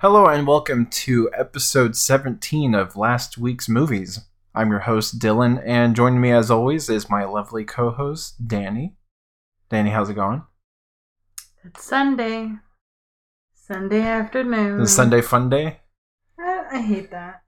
[0.00, 4.20] Hello and welcome to episode 17 of last week's movies.
[4.54, 8.94] I'm your host Dylan, and joining me as always is my lovely co-host Danny.
[9.70, 10.42] Danny, how's it going?
[11.64, 12.52] It's Sunday.
[13.54, 14.82] Sunday afternoon.
[14.82, 15.80] Is Sunday fun day?
[16.38, 17.42] I, I hate that.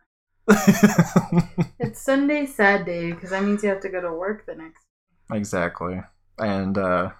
[1.78, 4.86] It's Sunday sad day because that means you have to go to work the next.
[5.30, 6.00] exactly.
[6.38, 7.10] And uh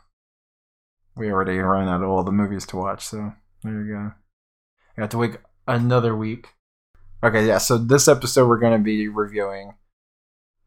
[1.16, 4.12] we already ran out of all the movies to watch, so there you go.
[4.98, 5.36] I have to wait
[5.66, 6.48] another week.
[7.22, 9.74] Okay, yeah, so this episode we're gonna be reviewing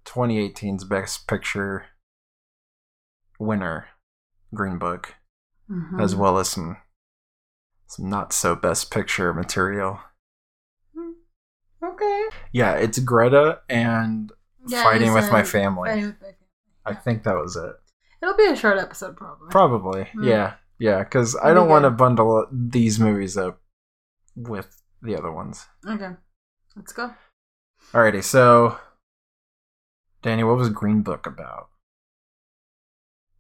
[0.06, 1.86] 2018's Best Picture
[3.40, 3.88] winner,
[4.54, 5.16] Green Book.
[5.70, 6.02] Mhm.
[6.02, 6.76] as well as some
[7.88, 10.00] some not so best picture material.
[11.84, 12.30] Okay.
[12.52, 14.32] Yeah, it's Greta and
[14.68, 16.06] Yeah, fighting with my family.
[16.08, 16.16] with.
[16.86, 17.74] I think that was it.
[18.22, 19.50] It'll be a short episode, probably.
[19.50, 20.04] Probably.
[20.14, 20.24] Hmm.
[20.24, 20.54] Yeah.
[20.78, 23.61] Yeah, because I don't want to bundle these movies up
[24.36, 25.66] with the other ones.
[25.88, 26.12] okay.
[26.76, 27.14] Let's go.
[27.94, 28.78] Alrighty, so
[30.22, 31.70] Danny, what was Green Book about?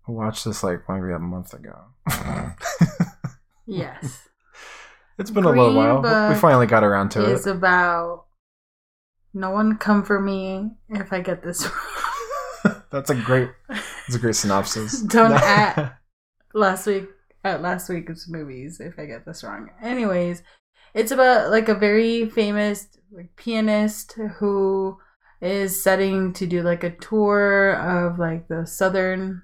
[0.07, 1.85] I watched this like maybe a month ago.
[3.67, 4.27] Yes.
[5.17, 6.29] it's been a little Green while.
[6.29, 7.31] We finally got around to it.
[7.31, 8.25] it's about
[9.33, 11.65] no one come for me if I get this
[12.65, 12.81] wrong.
[12.91, 15.01] That's a great that's a great synopsis.
[15.03, 15.97] Don't at
[16.53, 17.05] last week
[17.45, 19.69] at last week's movies if I get this wrong.
[19.81, 20.43] Anyways,
[20.93, 24.97] it's about like a very famous like pianist who
[25.41, 29.41] is setting to do like a tour of like the southern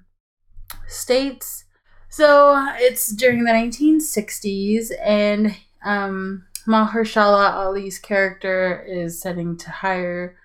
[0.86, 1.64] states.
[2.08, 10.36] So it's during the 1960s, and um, Mahershala Ali's character is setting to hire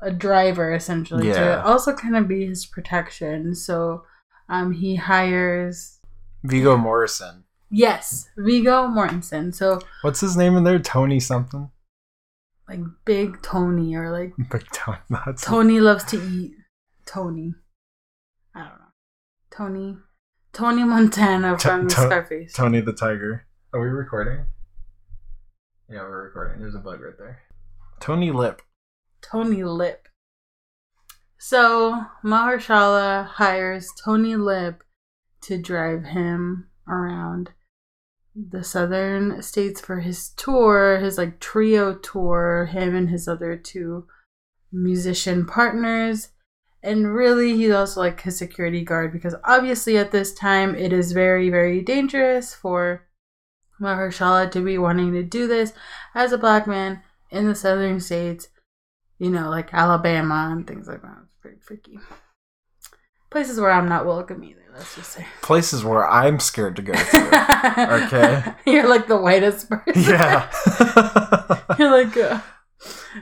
[0.00, 1.34] a driver essentially Yeah.
[1.34, 3.54] to also kind of be his protection.
[3.54, 4.04] So
[4.48, 5.98] um, he hires
[6.44, 7.43] Viggo Morrison.
[7.74, 9.52] Yes Viggo Mortensen.
[9.54, 10.78] So What's his name in there?
[10.78, 11.70] Tony something?
[12.68, 14.98] like Big Tony or like Big Tony.
[15.42, 16.52] Tony loves to eat.
[17.04, 17.54] Tony.
[18.54, 18.92] I don't know.
[19.50, 19.96] Tony.
[20.52, 22.52] Tony Montana from to- Scarface.
[22.54, 23.46] Tony the Tiger.
[23.74, 24.46] Are we recording?
[25.90, 26.60] Yeah, we're recording.
[26.60, 27.42] There's a bug right there.
[28.00, 28.62] Tony Lip.
[29.20, 30.08] Tony Lip.
[31.38, 34.82] So Mahershala hires Tony Lip
[35.42, 37.50] to drive him around
[38.34, 44.06] the southern states for his tour, his like trio tour, him and his other two
[44.72, 46.28] musician partners.
[46.82, 51.12] And really, he's also like his security guard because obviously at this time it is
[51.12, 53.06] very, very dangerous for
[53.80, 55.72] Mahershala to be wanting to do this
[56.14, 58.48] as a black man in the southern states,
[59.18, 61.18] you know, like Alabama and things like that.
[61.24, 61.98] It's pretty freaky.
[63.30, 65.26] Places where I'm not welcome either, let's just say.
[65.42, 68.04] Places where I'm scared to go to.
[68.04, 68.54] Okay.
[68.70, 70.02] You're like the whitest person.
[70.02, 70.50] yeah.
[71.78, 72.40] You're like, uh,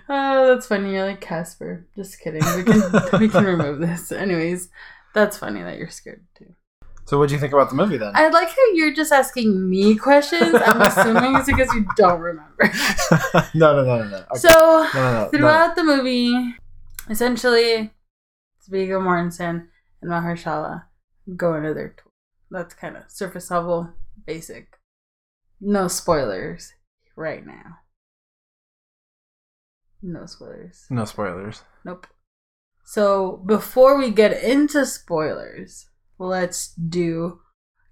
[0.08, 0.92] oh, that's funny.
[0.92, 1.86] You're like Casper.
[1.94, 2.42] Just kidding.
[2.56, 4.12] We can we can remove this.
[4.12, 4.68] Anyways,
[5.14, 6.54] that's funny that you're scared too.
[7.04, 8.12] so what'd you think about the movie then?
[8.14, 10.54] I like how you're just asking me questions.
[10.54, 12.72] I'm assuming it's because you don't remember.
[13.54, 14.16] no, no, no, no, no.
[14.16, 14.38] Okay.
[14.38, 15.28] So no, no, no.
[15.30, 16.56] throughout the movie,
[17.08, 17.92] essentially,
[18.58, 19.68] it's Viggo Mortensen
[20.00, 20.84] and Mahershala
[21.36, 22.12] go into their tour.
[22.50, 23.90] That's kind of surface level,
[24.26, 24.78] basic.
[25.60, 26.72] No spoilers
[27.16, 27.78] right now.
[30.02, 30.86] No spoilers.
[30.90, 31.62] No spoilers.
[31.84, 32.06] Nope.
[32.84, 35.88] So before we get into spoilers,
[36.18, 37.40] let's do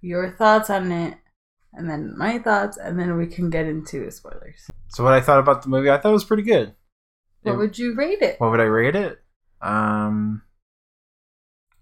[0.01, 1.17] your thoughts on it,
[1.73, 4.67] and then my thoughts, and then we can get into the spoilers.
[4.89, 6.75] So what I thought about the movie, I thought it was pretty good.
[7.43, 8.39] What It- would you rate it?
[8.39, 9.23] what would I rate it?
[9.61, 10.41] Um,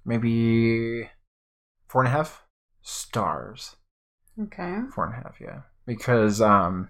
[0.05, 1.09] maybe
[1.89, 2.43] four and a half
[2.81, 3.75] stars.
[4.41, 4.79] Okay.
[4.93, 5.61] Four and a half, yeah.
[5.85, 6.89] Because um,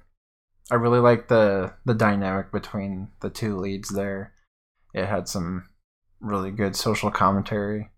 [0.69, 4.33] I really like the the dynamic between the two leads there.
[4.93, 5.69] It had some
[6.19, 7.89] really good social commentary,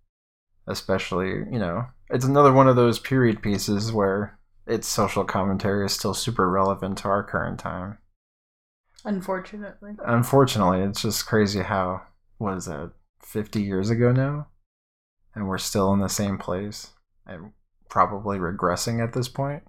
[0.68, 4.38] especially you know it's another one of those period pieces where
[4.68, 7.98] its social commentary is still super relevant to our current time.
[9.04, 9.94] Unfortunately.
[10.06, 12.04] Unfortunately, it's just crazy how
[12.38, 14.48] what is that fifty years ago now,
[15.36, 16.90] and we're still in the same place
[17.26, 17.52] and
[17.90, 19.64] probably regressing at this point.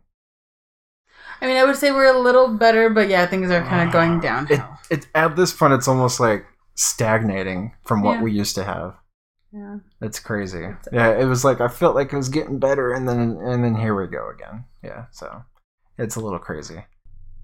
[1.40, 3.92] I mean, I would say we're a little better, but yeah, things are kind of
[3.98, 4.68] going It, downhill.
[4.90, 6.44] it at this point, it's almost like
[6.74, 8.22] stagnating from what Yeah.
[8.22, 8.94] we used to have.
[9.52, 9.78] yeah.
[10.00, 10.64] It's crazy.
[10.64, 13.62] It's- Yeah, it was like I felt like it was getting better, and then and
[13.64, 14.64] then here we go again.
[14.82, 15.44] Yeah, so
[15.98, 16.84] it's a little crazy.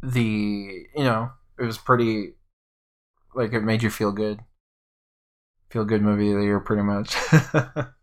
[0.03, 2.35] The you know it was pretty
[3.35, 4.41] like it made you feel good.
[5.71, 7.15] Feel good movie of the year, pretty much.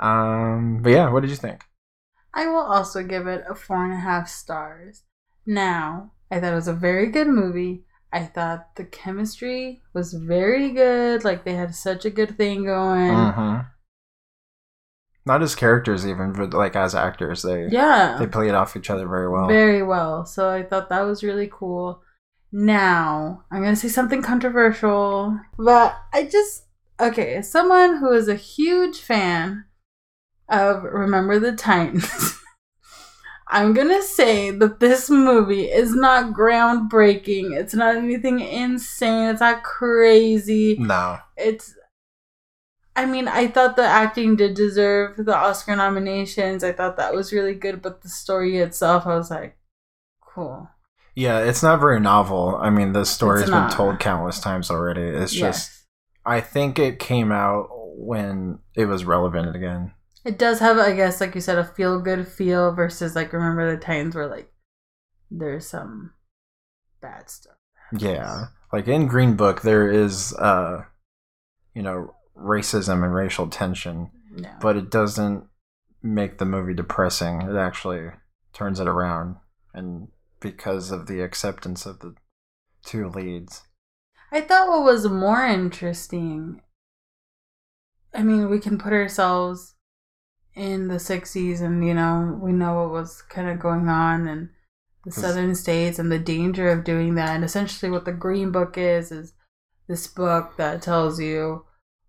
[0.00, 1.64] um, but yeah, what did you think?
[2.34, 5.02] I will also give it a four and a half stars.
[5.46, 7.84] Now, I thought it was a very good movie.
[8.12, 11.24] I thought the chemistry was very good.
[11.24, 13.10] Like they had such a good thing going.
[13.12, 13.60] Mm-hmm.
[15.26, 18.16] Not as characters, even but like as actors, they Yeah.
[18.18, 19.48] they played off each other very well.
[19.48, 20.24] Very well.
[20.24, 22.02] So I thought that was really cool.
[22.52, 26.64] Now, I'm going to say something controversial, but I just,
[26.98, 29.66] okay, as someone who is a huge fan
[30.50, 32.38] of Remember the Titans,
[33.48, 37.56] I'm going to say that this movie is not groundbreaking.
[37.58, 39.30] It's not anything insane.
[39.30, 40.76] It's not crazy.
[40.78, 41.74] no, It's,
[42.94, 46.62] I mean, I thought the acting did deserve the Oscar nominations.
[46.62, 49.56] I thought that was really good, but the story itself, I was like,
[50.20, 50.68] cool.
[51.14, 52.56] yeah, it's not very novel.
[52.60, 55.02] I mean, the story's been told countless times already.
[55.02, 55.72] It's just,
[56.24, 59.92] I think it came out when it was relevant again.
[60.24, 63.70] It does have, I guess, like you said, a feel good feel versus like remember
[63.70, 64.52] the Titans where like
[65.30, 66.12] there's some
[67.00, 67.56] bad stuff.
[67.96, 70.84] Yeah, like in Green Book, there is, uh,
[71.74, 74.50] you know, racism and racial tension, No.
[74.60, 75.44] but it doesn't
[76.02, 77.42] make the movie depressing.
[77.42, 78.10] It actually
[78.52, 79.36] turns it around,
[79.74, 80.08] and
[80.40, 82.14] because of the acceptance of the
[82.84, 83.62] two leads.
[84.32, 86.62] I thought what was more interesting
[88.12, 89.74] I mean, we can put ourselves
[90.54, 94.50] in the 60s and you know, we know what was kind of going on in
[95.04, 97.30] the southern states and the danger of doing that.
[97.34, 99.32] And essentially what the Green Book is is
[99.88, 101.64] this book that tells you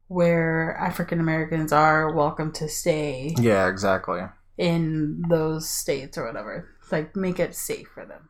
[0.07, 4.21] where African Americans are welcome to stay Yeah, exactly.
[4.57, 6.69] in those states or whatever.
[6.81, 8.29] It's like make it safe for them.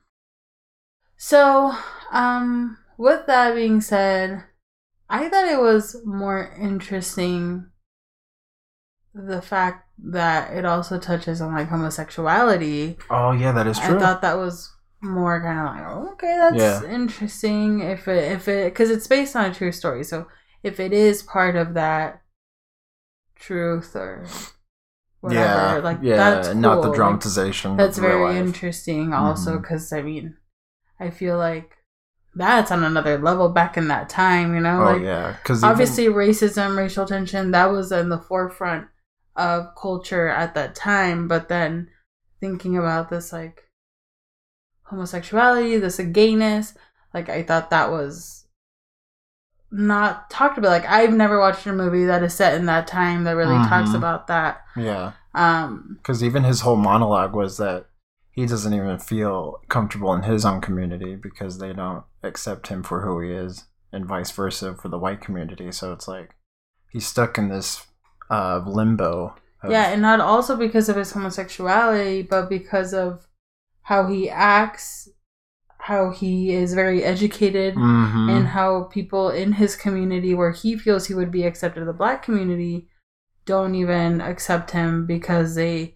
[1.17, 1.73] So,
[2.11, 4.43] um, with that being said,
[5.09, 7.67] I thought it was more interesting
[9.13, 12.97] the fact that it also touches on like homosexuality.
[13.09, 13.97] Oh yeah, that is true.
[13.97, 16.89] I thought that was more kind of like oh, okay, that's Yeah.
[16.91, 17.81] interesting.
[17.81, 20.27] If it if it because it's based on a true story, so
[20.63, 22.21] if it is part of that
[23.35, 24.25] truth or
[25.21, 26.89] whatever, yeah, like yeah, that's not the cool.
[26.89, 27.77] Like, dramatization.
[27.77, 28.35] that's very life.
[28.37, 29.61] interesting also mm-hmm.
[29.61, 30.35] because i mean
[30.99, 31.77] i feel like
[32.35, 36.05] that's on another level back in that time you know Oh like yeah, because obviously
[36.05, 38.87] racism racial tension that was in the forefront
[39.35, 41.89] of culture at that time but then
[42.39, 43.69] thinking about this like
[44.83, 46.73] homosexuality this gayness
[47.13, 48.45] like i thought that was
[49.71, 53.23] not talked about like i've never watched a movie that is set in that time
[53.23, 53.95] that really talks Mhm.
[53.95, 57.85] about that yeah, um because even his whole monologue was that
[58.31, 63.01] he doesn't even feel comfortable in his own community because they don't accept him for
[63.01, 65.69] who he is, and vice versa for the white community.
[65.73, 66.35] So it's like
[66.89, 67.85] he's stuck in this
[68.31, 69.35] uh, limbo.
[69.61, 73.27] of- Yeah, and not also because of his homosexuality, but because of
[73.83, 75.09] how he acts,
[75.77, 78.29] how he is very educated, Mhm.
[78.35, 82.23] and how people in his community where he feels he would be accepted, the black
[82.23, 82.87] community,
[83.45, 85.95] don't even accept him because they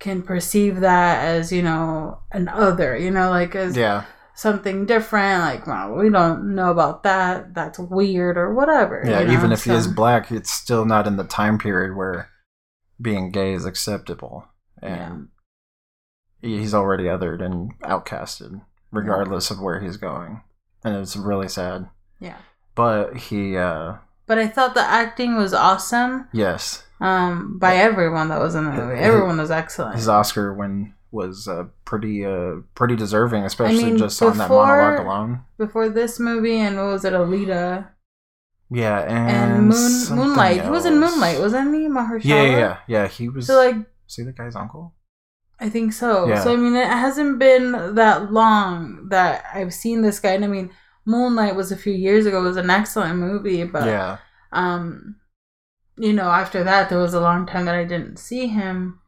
[0.00, 4.04] can perceive that as, you know, an other, you know, like as yeah,
[4.34, 9.02] something different, like, well, we don't know about that, that's weird or whatever.
[9.06, 9.20] yeah.
[9.20, 9.32] you know?
[9.32, 12.28] even if he is black, it's still not in the time period where
[13.00, 14.46] being gay is acceptable,
[14.82, 15.28] and
[16.40, 18.60] he- he's already othered and outcasted,
[18.90, 20.42] regardless of where he's going,
[20.84, 21.88] and it's really sad.
[22.20, 22.36] Yeah.
[22.74, 23.94] But he, uh,
[24.26, 26.28] But I thought the acting was awesome.
[26.32, 28.98] yes, um by everyone that was in the movie.
[29.00, 29.96] Everyone was excellent.
[29.96, 35.06] his Oscar win was uh, pretty, uh, pretty deserving, especially mean, just on that monologue
[35.06, 35.44] alone.
[35.56, 37.88] Before this movie and what was it, Alita
[38.70, 40.64] Yeah, and, and, Moon Moonlight.
[40.64, 40.98] He was in.
[40.98, 41.88] Moonlight, wasn't he?
[41.88, 42.24] Mahershala.
[42.24, 43.08] Yeah, yeah, yeah, yeah.
[43.08, 43.46] He was.
[43.46, 44.94] So like see the guy's uncle.
[45.60, 46.26] I think so.
[46.28, 46.42] Yeah.
[46.42, 50.32] So I mean, it hasn't been that long that I've seen this guy.
[50.32, 50.70] And I mean,
[51.06, 52.40] Moonlight was a few years ago.
[52.40, 54.18] It was an excellent movie, but yeah,
[54.54, 55.16] um
[55.96, 59.00] you know after that there was a long time that i didn't see him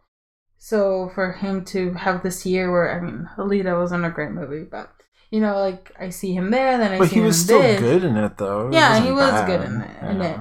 [0.59, 4.65] so for him to have this year where i mean alita wasn't a great movie
[4.65, 4.91] but
[5.31, 7.81] you know like i see him there then i but see he was still this.
[7.81, 8.69] good in it, though.
[8.69, 10.41] It Yeah, he was bad, good in it- in you it.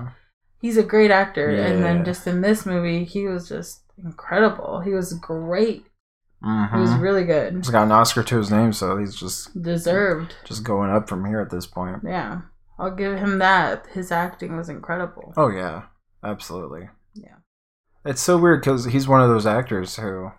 [0.61, 1.81] he's a great actor and Yeah.
[1.85, 5.85] then just in this movie he was just incredible he was great
[6.43, 7.01] he was Mhm.
[7.01, 10.91] really good He's got an Oscar to his name, so he's just deserved just going
[10.91, 12.01] up from here at this point.
[12.03, 12.41] yeah
[12.77, 15.83] i'll give him that his acting was incredible Oh yeah,
[16.23, 16.89] absolutely.
[18.05, 20.31] It's so weird because he's one of those actors who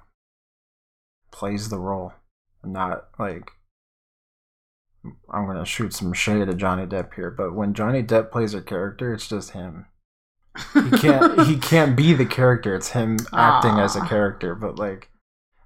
[1.33, 2.13] plays the role,
[2.63, 3.51] and not like.
[5.31, 8.63] I'm gonna shoot some shade at Johnny Depp here, but when Johnny Depp plays a
[8.63, 9.87] character, it's just him.
[10.75, 11.47] He can't.
[11.47, 12.75] he can't be the character.
[12.75, 14.09] It's him acting as a ah.
[14.09, 14.55] character.
[14.55, 15.11] But like,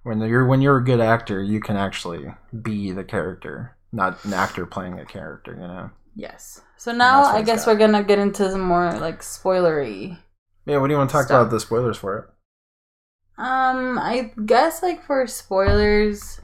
[0.02, 4.32] when you're when you're a good actor, you can actually be the character, not an
[4.32, 5.52] actor playing a character.
[5.52, 5.90] You know.
[6.14, 6.62] Yes.
[6.76, 7.72] So now I guess got.
[7.72, 10.18] we're gonna get into some more like spoilery.
[10.70, 10.78] Yeah.
[10.78, 11.42] What do you want to talk Stuff.
[11.42, 12.24] about the spoilers for it?
[13.42, 16.40] Um, I guess like for spoilers,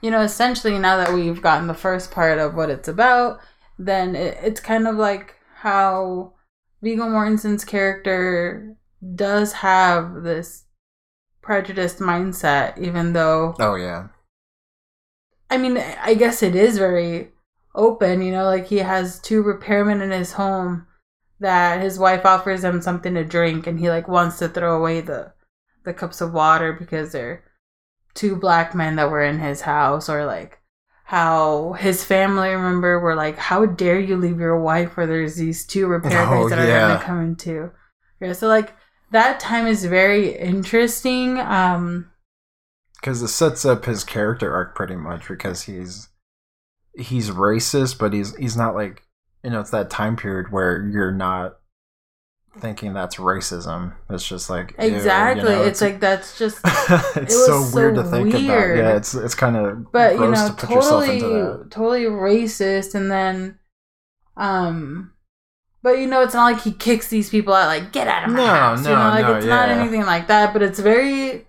[0.00, 3.40] you know, essentially now that we've gotten the first part of what it's about,
[3.78, 6.34] then it, it's kind of like how
[6.82, 8.76] Viggo Mortensen's character
[9.14, 10.64] does have this
[11.42, 14.08] prejudiced mindset, even though Oh yeah.
[15.50, 17.32] I mean, I guess it is very
[17.74, 20.86] open, you know, like he has two repairmen in his home
[21.40, 25.00] that his wife offers him something to drink and he like wants to throw away
[25.00, 25.32] the
[25.84, 27.44] the cups of water because they're
[28.14, 30.60] two black men that were in his house or like
[31.06, 35.66] how his family remember were like how dare you leave your wife where there's these
[35.66, 36.88] two repair Oh, guys that are yeah.
[36.94, 37.70] gonna come into
[38.20, 38.74] yeah so like
[39.10, 42.10] that time is very interesting um
[43.00, 46.08] because it sets up his character arc pretty much because he's
[46.94, 49.02] he's racist but he's he's not like
[49.44, 51.58] you know it's that time period where you're not
[52.58, 53.94] thinking that's racism.
[54.08, 55.42] It's just like ew, you exactly.
[55.44, 58.78] Know, it's, like that's just it's it so weird so to think weird.
[58.78, 58.84] about.
[58.90, 61.20] Yeah it's it's kind of but you know to totally
[61.70, 63.58] totally racist and then
[64.36, 65.12] um
[65.82, 68.30] but you know it's not like he kicks these people out like get out of
[68.30, 70.78] my No, house you no, know like no, it's not anything like that but it's
[70.78, 71.46] very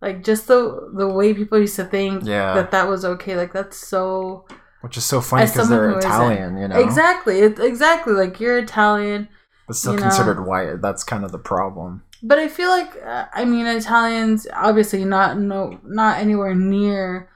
[0.00, 2.54] like just the the way people used to think Yeah.
[2.54, 4.46] that that was okay like that's so
[4.86, 6.78] which is so funny because they're italian you know?
[6.78, 9.28] Exactly it, exactly like you're italian
[9.66, 10.04] but still you know.
[10.04, 12.02] considered white that's kind of the problem.
[12.22, 17.28] But I feel like uh, I mean Italians obviously not no not anywhere near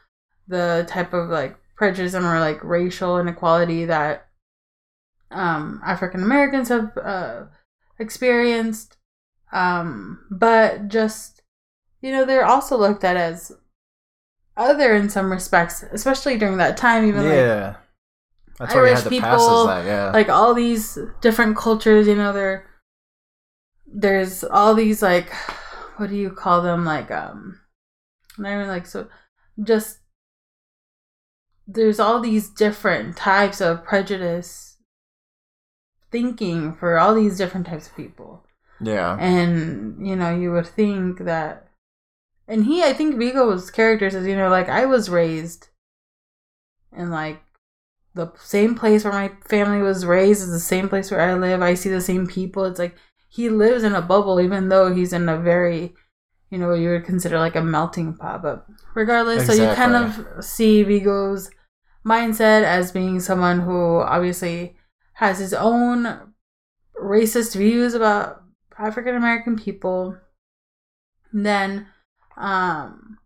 [0.49, 4.28] the type of like prejudice or like racial inequality that
[5.30, 7.45] um African Americans have uh
[7.99, 8.97] experienced.
[9.52, 11.42] Um but just
[12.00, 13.52] you know they're also looked at as
[14.61, 17.76] other in some respects especially during that time even like yeah.
[18.59, 20.11] That's why Irish had to people, that yeah.
[20.12, 22.67] like all these different cultures you know there
[23.93, 25.33] there's all these like
[25.97, 26.85] what do you call them?
[26.85, 27.61] Like um
[28.38, 29.09] not even like so
[29.62, 29.99] just
[31.67, 34.79] there's all these different types of prejudice
[36.11, 38.45] thinking for all these different types of people.
[38.81, 39.17] Yeah.
[39.19, 41.69] And you know you would think that
[42.50, 45.69] and he i think viggo's character says you know like i was raised
[46.97, 47.40] in like
[48.14, 51.62] the same place where my family was raised is the same place where i live.
[51.62, 52.64] I see the same people.
[52.64, 52.97] It's like
[53.28, 55.95] he lives in a bubble even though he's in a very
[56.50, 58.42] you know you would consider like a melting pot.
[58.42, 61.50] But regardless so you kind of see viggo's
[62.04, 64.76] mindset as being someone who obviously
[65.14, 66.33] has his own
[67.00, 68.42] racist views about
[68.78, 70.16] African American people.
[71.33, 71.87] Then,
[72.40, 73.18] um,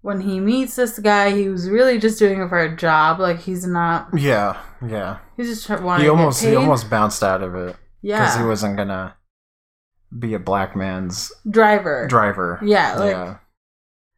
[0.00, 3.20] when he meets this guy, he was really just doing it for a job.
[3.20, 4.08] Like he's not.
[4.16, 7.76] yeah yeah He's just trying wanting he to almost he almost bounced out of it
[8.02, 9.16] Yeah, because he wasn't gonna
[10.18, 12.06] be a black man's driver.
[12.08, 12.58] driver.
[12.64, 13.36] Yeah, like yeah,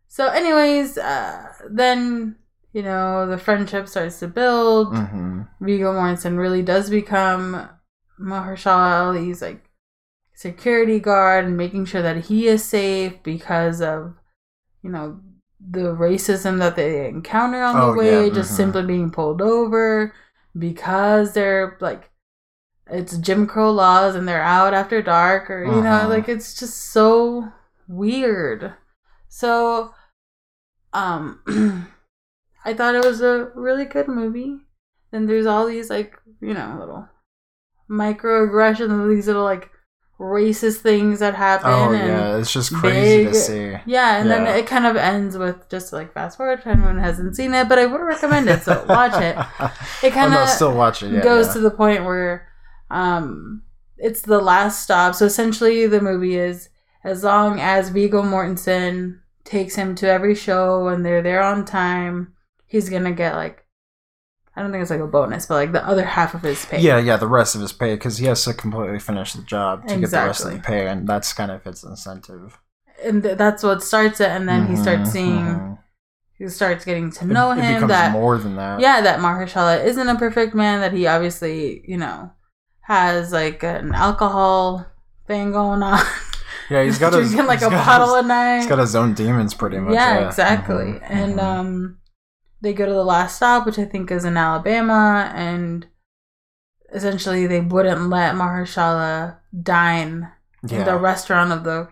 [0.08, 0.28] so.
[0.28, 2.36] Anyways, uh, then
[2.72, 4.96] you know the friendship starts to build.
[4.96, 7.68] hmm Viggo Mortensen really does become
[8.20, 9.64] Mahershala Ali's like
[10.34, 14.14] security guard and making sure that he is safe because of
[14.84, 15.20] you know
[15.60, 18.56] the racism that they encounter on Oh, the way, yeah, just mhm.
[18.56, 20.14] simply being pulled over
[20.58, 22.10] because they're like
[22.90, 26.08] it's Jim Crow laws and they're out after dark or you know Uh-huh.
[26.08, 27.52] like it's just so
[27.88, 28.74] weird.
[29.28, 29.94] So
[30.92, 31.40] um
[32.64, 34.58] I thought it was a really good movie.
[35.12, 37.08] Then there's all these like, you know, little
[37.90, 39.70] microaggressions, these little like
[40.18, 41.70] racist things that happen.
[41.70, 43.76] Oh and yeah, it's just crazy big- to see.
[43.86, 47.36] Yeah, and then it kind of ends with just like fast forward if anyone hasn't
[47.36, 49.36] seen it, but I would recommend it, so watch it.
[50.02, 51.12] It oh, kind no, of still watch it.
[51.12, 51.52] Yeah, goes yeah.
[51.54, 52.48] to the point where
[52.90, 53.62] um
[53.98, 55.14] it's the last stop.
[55.14, 56.68] So essentially the movie is
[57.02, 62.34] as long as Viggo Mortensen takes him to every show and they're there on time,
[62.66, 63.63] he's gonna get like
[64.56, 66.80] I don't think it's like a bonus, but like the other half of his pay.
[66.80, 69.86] Yeah, yeah, the rest of his pay because he has to completely finish the job
[69.88, 72.58] to get the rest of the pay, and that's kind of his incentive.
[73.02, 75.78] And th- that's what starts it and then he starts seeing mhm.
[76.38, 78.80] he starts getting to know it, him becomes that more than that.
[78.80, 82.30] yeah, that Mahershala isn't a perfect man, that he obviously, you know,
[82.82, 84.86] has like an alcohol
[85.26, 86.00] thing going on.
[86.70, 88.58] yeah, he's got his drinking like he's a bottle his, a night.
[88.58, 89.94] He's got his own demons, pretty much.
[89.94, 90.84] yeah, Yeah, exactly.
[90.84, 91.42] Mhm, And mhm.
[91.42, 91.98] um
[92.64, 95.86] they go to the last stop, which I think is in Alabama, and
[96.92, 100.30] essentially they wouldn't let Mahershala dine
[100.68, 101.88] in the restaurant of the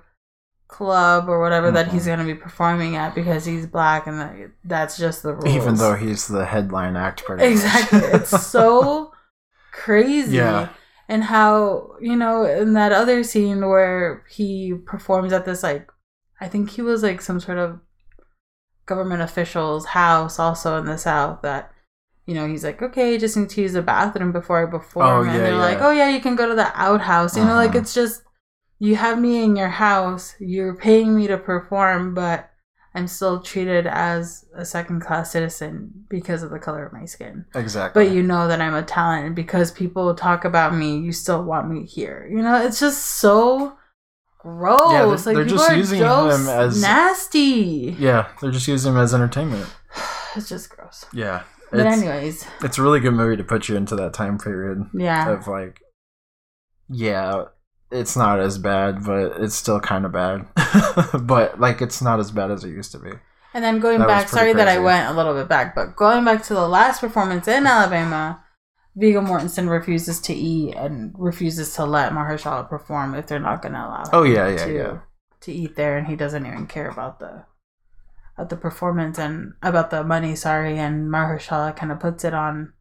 [0.69, 2.07] club or whatever that he's Mhm.
[2.07, 5.55] going to be performing at because he's black and that's just the rules.
[5.55, 7.53] Even though he's the headline act, pretty much.
[7.53, 9.13] exactly, it's so
[9.73, 10.37] crazy.
[10.39, 10.71] Yeah.
[11.09, 15.91] And how you know in that other scene where he performs at this like,
[16.41, 17.79] I think he was like some sort of
[18.87, 21.71] government official's house also in the south that.
[22.25, 25.07] You know, he's like, okay, just need to use the bathroom before I perform.
[25.09, 27.37] Oh, and yeah, they're like, oh, yeah, you can go to the outhouse.
[27.37, 27.81] You know, like, Uh-huh.
[27.81, 28.23] it's just,
[28.79, 32.49] you have me in your house, you're paying me to perform, but
[32.95, 37.45] I'm still treated as a second class citizen because of the color of my skin.
[37.57, 38.05] exactly.
[38.05, 41.69] But you know that I'm a talent, because people talk about me, you still want
[41.69, 42.29] me here.
[42.31, 43.77] You know, it's just so
[44.43, 45.25] gross.
[45.25, 47.97] they're- like they're just using him as- nasty.
[47.99, 49.69] yeah, they're just using him as entertainment.
[50.35, 51.05] It's just gross.
[51.13, 51.43] Yeah.
[51.71, 55.31] But anyways, it's a really good movie to put you into that time period yeah.
[55.31, 55.81] of like,
[56.89, 57.45] yeah,
[57.91, 60.47] it's not as bad, but it's still kind of bad.
[61.23, 63.11] but like, it's not as bad as it used to be.
[63.55, 66.25] And then going That back, sorry that I went a little bit back, but going
[66.25, 68.42] back to the last performance in Alabama,
[68.95, 73.73] Viggo Mortensen refuses to eat and refuses to let Mahershala perform if they're not going
[73.73, 74.99] to allow him Oh yeah, yeah, to, yeah.
[75.41, 77.45] to eat there, and he doesn't even care about the
[78.39, 80.35] at the performance and about the money.
[80.35, 82.73] Sorry, and Mahershala kind of puts it on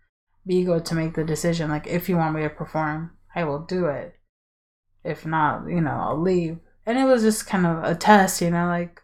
[0.46, 1.70] Viggo to make the decision.
[1.70, 4.16] Like, if you want me to perform, I will do it.
[5.04, 6.60] If not, you know, I'll leave.
[6.86, 9.02] And it was just kind of a test, you know, like,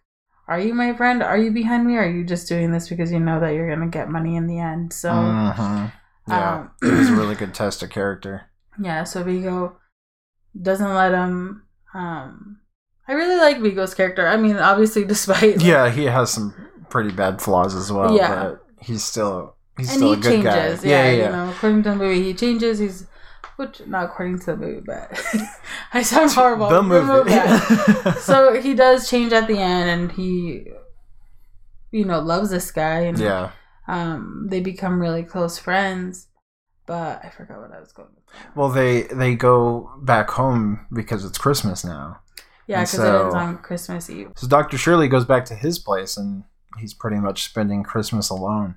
[0.47, 1.21] are you my friend?
[1.23, 1.95] Are you behind me?
[1.95, 4.47] Or are you just doing this because you know that you're gonna get money in
[4.47, 4.93] the end?
[4.93, 5.91] So Mhm.
[6.27, 8.49] Yeah, um, it was a really good test of character.
[8.81, 9.77] yeah, so Viggo
[10.61, 11.63] doesn't let him.
[11.93, 12.59] Um,
[13.07, 14.27] I really like Viggo's character.
[14.27, 16.53] I mean, obviously, despite Yeah, he has some
[16.89, 18.15] pretty bad flaws as well.
[18.15, 18.43] Yeah.
[18.51, 20.81] but he's still he's and still he a good changes.
[20.81, 20.89] guy.
[20.89, 22.79] Yeah, yeah, you know, according to the movie, he changes.
[22.79, 23.07] He's
[23.55, 25.09] which not according to the movie, but
[25.93, 26.69] I sound horrible.
[26.69, 27.29] The movie.
[27.31, 28.17] that.
[28.21, 30.67] so he does change at the end, and he,
[31.91, 33.51] you know, loves this guy, and yeah,
[33.87, 36.27] um, they become really close friends.
[36.85, 38.09] But I forgot what I was going.
[38.15, 38.23] with.
[38.55, 42.19] well, they they go back home because it's Christmas now.
[42.65, 44.31] Yeah, because it ends on Christmas Eve.
[44.35, 46.43] So Doctor Shirley goes back to his place, and
[46.79, 48.75] he's pretty much spending Christmas alone.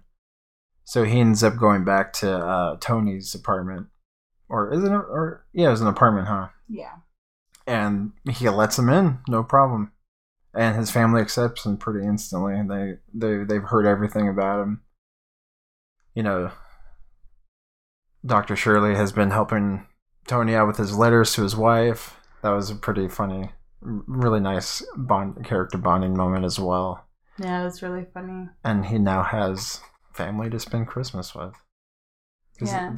[0.84, 3.86] So he ends up going back to uh, Tony's apartment,
[4.48, 4.90] or is it?
[4.90, 6.48] Or yeah, it was an apartment, huh?
[6.68, 6.94] Yeah.
[7.66, 9.92] and he lets him in, no problem.
[10.52, 12.60] And his family accepts him pretty instantly.
[12.68, 14.82] They they they've heard everything about him.
[16.14, 16.50] You know,
[18.24, 19.86] Doctor Shirley has been helping
[20.26, 22.16] Tony out with his letters to his wife.
[22.42, 27.06] That was a pretty funny, really nice bond character bonding moment as well.
[27.38, 28.48] Yeah, it was really funny.
[28.64, 29.80] And he now has
[30.12, 31.54] family to spend Christmas with.
[32.58, 32.94] Cause Yeah.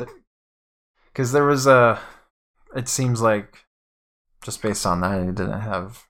[1.13, 2.01] Because there was a,
[2.75, 3.59] it seems like,
[4.43, 6.07] just based on that, he didn't have.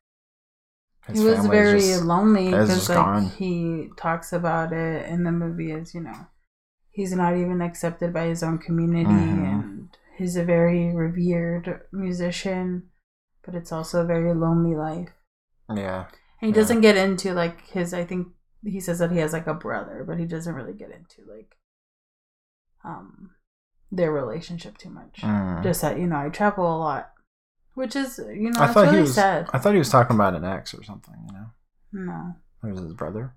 [1.06, 3.26] his he was very just- lonely because like gone.
[3.30, 6.26] he talks about it in the movie as you know
[6.92, 9.10] he's not even accepted by his own community
[9.50, 12.88] and he's a very revered musician
[13.44, 15.10] but it's also a very lonely life
[15.74, 16.04] yeah,
[16.40, 16.54] and he Yeah.
[16.54, 18.28] doesn't get into like his i think
[18.64, 21.56] he says that he has like a brother but he doesn't really get into like
[22.84, 23.30] um
[23.90, 25.62] their relationship too much Mm.
[25.62, 27.12] just that you know i travel a lot
[27.74, 29.14] which is you know I thought really he was.
[29.14, 31.14] sad I thought he was talking about an ex or something.
[31.26, 31.46] You know,
[31.92, 33.34] no it was his brother,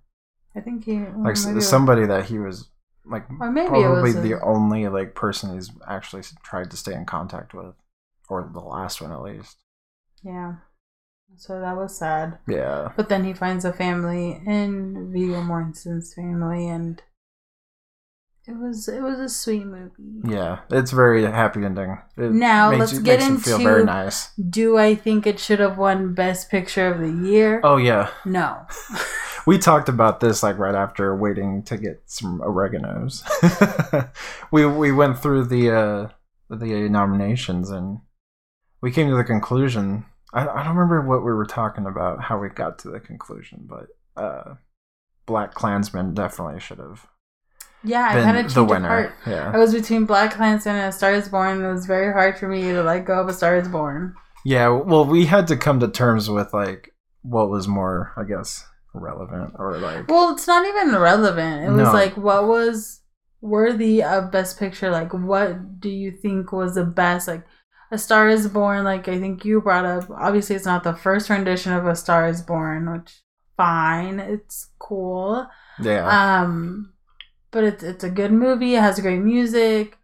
[0.55, 2.69] i think he like somebody that he was
[3.07, 7.05] like Or maybe probably a- the only like person he's actually tried to stay in
[7.05, 7.75] contact with,
[8.29, 9.57] or the last one at least.
[10.23, 10.55] Yeah.
[11.37, 12.37] So that was sad.
[12.47, 17.01] Yeah, But then he finds a family in Viggo Mortensen's family and
[18.47, 20.21] it was it was a sweet movie.
[20.23, 21.97] yeah, it's very happy ending.
[22.15, 24.29] It Now, makes let's you- get feel very into- nice.
[24.37, 27.59] Do I think it should have won Best Picture of the Year?
[27.63, 28.65] Oh yeah, No.
[29.45, 33.23] we talked about this like right after waiting to get some oreganos.
[34.51, 36.09] we we went through the uh
[36.49, 37.99] the nominations and
[38.81, 40.05] we came to the conclusion.
[40.33, 43.67] I, I don't remember what we were talking about, how we got to the conclusion,
[43.69, 43.87] but
[44.21, 44.55] uh
[45.25, 47.07] Black Klansman definitely should have
[47.83, 48.87] Yeah, I kind of the winner.
[49.07, 49.13] apart.
[49.25, 51.63] I was between Black Klansman and A Star is Born.
[51.63, 54.15] It was very hard for me to let go of A Star is Born.
[54.43, 54.67] yeah.
[54.69, 59.53] Well, we had to come to terms with like what was more, I guess, relevant
[59.57, 61.65] or like Well, it's not even relevant.
[61.65, 63.01] It was like what was
[63.41, 64.89] worthy of best picture?
[64.89, 67.27] Like what do you think was the best?
[67.27, 67.45] Like
[67.91, 70.09] A Star is Born, like I think you brought up.
[70.09, 73.21] Obviously it's not the first rendition of A Star is Born, which
[73.57, 74.19] fine.
[74.19, 75.47] It's cool.
[75.81, 76.41] yeah.
[76.41, 76.93] Um
[77.51, 79.97] but it's it's a good movie, it has great music.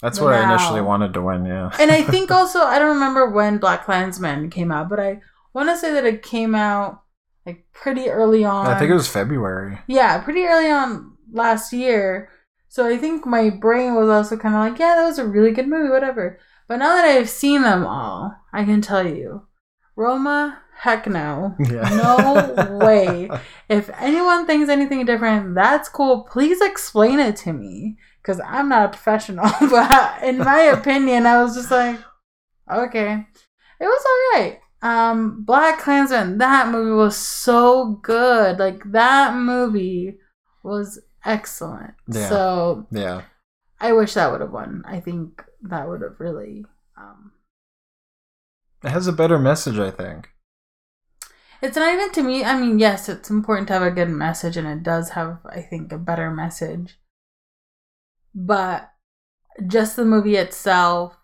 [0.00, 1.44] That's what I initially wanted to win.
[1.44, 5.20] Yeah, And I think also I don't remember when Black Klansman came out, but I
[5.54, 7.02] want to say that it came out
[7.46, 8.66] like pretty early on.
[8.66, 9.78] I think it was February.
[9.86, 12.30] Yeah, pretty early on last year.
[12.68, 15.52] So I think my brain was also kind of like, yeah, that was a really
[15.52, 16.38] good movie, whatever.
[16.68, 19.42] But now that I've seen them all, I can tell you,
[19.94, 21.54] Roma, heck no.
[21.58, 21.88] Yeah.
[21.90, 23.28] No way.
[23.68, 26.26] If anyone thinks anything different, that's cool.
[26.30, 27.98] Please explain it to me.
[28.22, 29.50] Because I'm not a professional.
[29.70, 31.98] but in my opinion, I was just like,
[32.72, 33.26] okay.
[33.80, 34.61] It was alright.
[34.82, 38.58] Um, Black Klansman, that movie was so good.
[38.58, 40.18] Like that movie
[40.64, 41.94] was excellent.
[42.08, 42.28] Yeah.
[42.28, 43.22] So Yeah.
[43.80, 44.82] I wish that would have won.
[44.86, 46.64] I think that would have really
[46.96, 47.32] um
[48.82, 50.30] It has a better message, I think.
[51.60, 52.42] It's not even to me.
[52.44, 55.60] I mean, yes, it's important to have a good message, and it does have, I
[55.62, 56.98] think, a better message.
[58.34, 58.90] But
[59.68, 61.16] just the movie itself,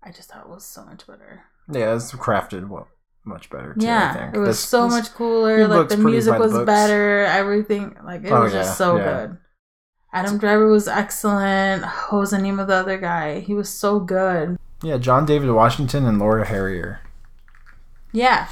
[0.00, 1.42] I just thought it was so much better.
[1.70, 2.88] Yeah, it's crafted well
[3.26, 4.34] much better too, I yeah, think.
[4.34, 5.66] it was This- so this- much cooler.
[5.66, 7.24] Like the music by the was better.
[7.24, 9.04] Everything, like it Oh, was just so yeah.
[9.04, 9.38] good.
[10.12, 11.84] Adam Driver was excellent.
[12.10, 13.40] What was the name of the other guy?
[13.40, 14.58] He was so good.
[14.82, 17.00] Yeah, John David Washington and Laura Harrier.
[18.12, 18.46] Yeah.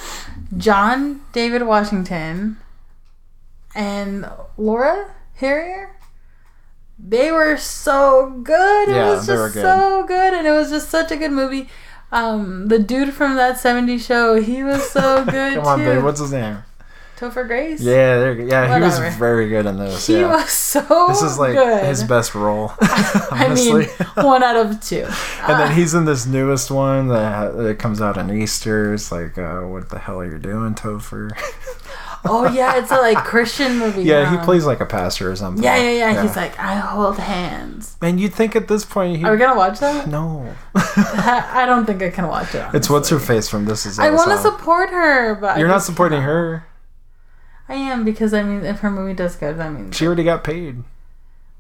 [0.57, 2.57] John David Washington
[3.75, 5.97] and Laura Harrier.
[6.99, 8.89] They were so good.
[8.89, 9.63] It Yeah, was they just were good.
[9.63, 11.69] so good and it was just such a good movie.
[12.13, 15.85] Um the dude from that 70s show, he was so good Come on, too.
[15.87, 16.05] babe.
[16.05, 16.59] What's his name?
[17.17, 17.81] Topher Grace?
[17.81, 18.33] Yeah, there.
[18.41, 20.09] Yeah, he was very good in this.
[20.09, 20.27] He yeah.
[20.29, 21.85] was so this is like good.
[21.87, 22.73] his best role.
[22.81, 23.87] I honestly.
[23.87, 23.89] mean,
[24.27, 25.05] one out of two.
[25.07, 28.93] and then Uh, he's in this newest one that, that comes out on Easter.
[28.93, 31.31] It's like, uh, what the hell are you doing, Topher?
[32.25, 34.03] Oh yeah, it's a like Christian movie.
[34.03, 35.63] yeah, he plays like a pastor or something.
[35.63, 37.97] Yeah, yeah, yeah, He's like, I hold hands.
[38.01, 40.09] man, you'd think at this point he Are we gonna watch that?
[40.09, 40.55] no.
[40.75, 42.67] I don't think I can watch it.
[42.75, 45.83] it's what's her face from This Is I want to support her, but You're not
[45.83, 46.65] supporting her.
[47.69, 50.45] I am because I mean, if her movie does good, that means She already got
[50.45, 50.85] paid.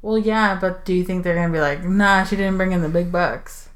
[0.03, 0.59] well, yeah.
[0.61, 3.11] But do you think they're gonna be like, nah, she didn't bring in the big
[3.11, 3.69] bucks?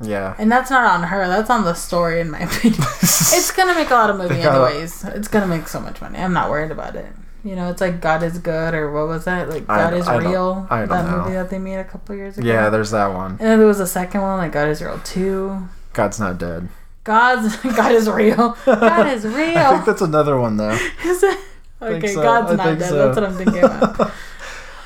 [0.00, 0.34] Yeah.
[0.38, 1.26] And that's not on her.
[1.28, 2.80] That's on the story, in my opinion.
[3.02, 5.04] it's gonna make a lot of gotta- anyways.
[5.04, 6.18] It's gonna make so much money.
[6.18, 7.06] I'm not worried about it.
[7.44, 9.48] You know, it's like God is good, or what was that?
[9.50, 10.66] Like I- God is I don't- real.
[10.70, 11.18] I don't that know.
[11.22, 12.46] movie that they made a couple years ago.
[12.46, 13.32] yeah, there's that one.
[13.32, 15.68] And then there was a second one, like God is real too.
[15.92, 16.68] God's not dead.
[17.04, 18.56] God's God is real.
[18.64, 19.36] God is real.
[19.58, 20.76] I think that's another one though.
[21.04, 21.38] Is it?
[21.82, 22.22] Okay, so.
[22.22, 22.88] God's I not dead.
[22.88, 22.96] so.
[23.12, 24.10] That's what I'm thinking about.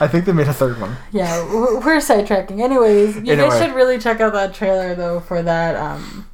[0.01, 0.97] I think they made a third one.
[1.13, 2.61] yeah, we're, sidetracking.
[2.61, 3.49] Anyways, you Anyway.
[3.49, 6.29] guys should really check out that trailer though for that um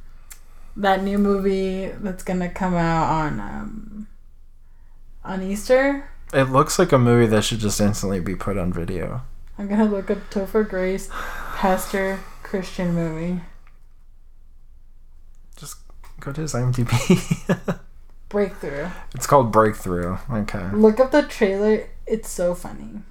[0.77, 4.07] that new movie that's gonna come out on um
[5.23, 6.09] on Easter.
[6.33, 9.21] It looks like a movie that should just instantly be put on video.
[9.57, 11.09] I'm gonna look up Topher Grace
[11.55, 13.41] Pastor Christian movie.
[15.55, 15.77] Just
[16.19, 17.79] go to his IMDb.
[18.29, 18.89] Breakthrough.
[19.13, 20.17] it's called Breakthrough.
[20.29, 20.69] Okay.
[20.73, 21.87] Look up the trailer.
[22.05, 23.01] It's so funny.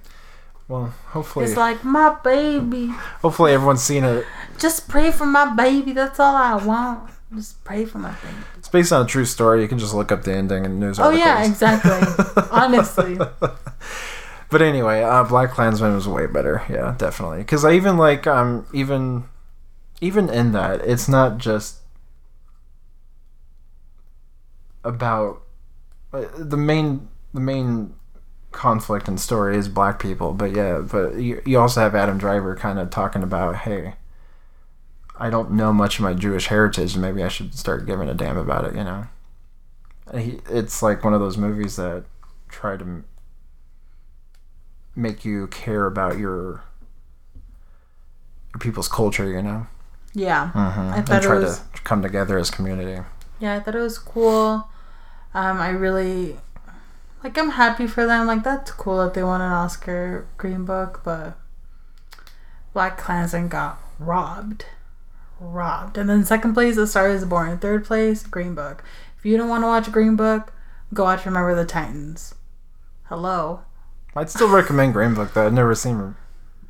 [0.67, 2.87] Well, hopefully, It's like my baby.
[3.21, 4.25] hopefully everyone's seen it.
[4.57, 5.91] Just pray for my baby.
[5.93, 7.11] That's all I want.
[7.35, 8.33] Just pray for my baby.
[8.57, 9.61] It's based on a true story.
[9.61, 11.23] You can just look up the ending in news articles.
[11.23, 11.61] Oh articles.
[11.61, 12.43] yeah, exactly.
[12.51, 13.17] Honestly.
[14.51, 16.61] But anyway, uh, Black Klansman was way better.
[16.69, 17.39] Yeah, definitely.
[17.39, 19.25] Because I even like um even
[20.01, 21.79] even in that it's not just
[24.83, 25.41] about
[26.13, 27.95] uh, the main the main
[28.55, 30.33] conflict and story is black people.
[30.33, 33.93] But yeah, but you, you also have Adam Driver kind of talking about hey.
[35.17, 38.13] I don't know much of my Jewish heritage, and maybe I should start giving a
[38.13, 38.75] damn about it.
[38.75, 39.07] You know,
[40.13, 42.03] he, it's like one of those movies that
[42.49, 43.05] try to m-
[44.95, 46.63] make you care about your
[48.53, 49.29] your people's culture.
[49.29, 49.67] You know,
[50.13, 50.51] Yeah.
[50.53, 50.79] mm-hmm.
[50.79, 53.01] I and thought it try was to come together as community.
[53.39, 54.67] yeah, I thought it was cool.
[55.33, 56.37] Um, I really
[57.25, 58.27] like I'm happy for them.
[58.27, 61.35] Like that's cool that they won an Oscar Green Book, but
[62.71, 64.65] Black Klansman got robbed.
[65.39, 65.97] Robbed.
[65.97, 67.57] And then second place, A Star is Born.
[67.57, 68.83] Third place, Green Book.
[69.17, 70.53] If you don't want to watch Green Book,
[70.93, 72.35] go watch Remember the Titans.
[73.05, 73.61] Hello.
[74.15, 75.47] I'd still recommend Green Book though.
[75.47, 76.13] I've never seen.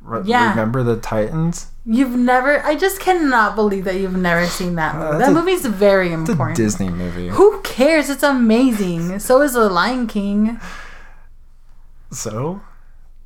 [0.06, 0.50] Re- Yeah.
[0.50, 1.66] Remember the Titans?
[1.84, 5.06] You've never I just cannot believe that you've never seen that movie.
[5.06, 6.56] Uh, that a- movie's very It's a important.
[6.56, 7.28] Disney movie.
[7.28, 8.08] Who cares?
[8.10, 9.18] It's amazing.
[9.18, 10.60] So is The Lion King.
[12.10, 12.60] So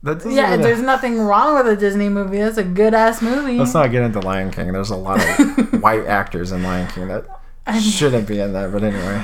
[0.02, 2.38] that doesn't Yeah, really- there's nothing wrong with a Disney movie.
[2.38, 3.58] That's a good ass movie.
[3.58, 4.72] Let's not get into Lion King.
[4.72, 7.26] There's a lot of white actors in Lion King that
[7.70, 8.72] mean- shouldn't be in that.
[8.72, 9.18] But anyway,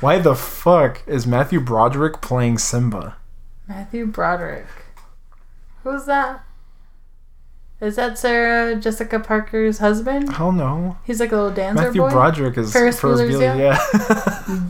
[0.00, 3.16] why the fuck is Matthew Broderick playing Simba?
[3.68, 4.66] Matthew Broderick.
[5.86, 6.44] Who's that?
[7.80, 10.32] Is that Sarah Jessica Parker's husband?
[10.32, 10.96] Hell no.
[11.04, 12.10] He's like a little dancer Matthew boy.
[12.10, 13.78] Broderick is Ferris Ferris Bueller, yeah.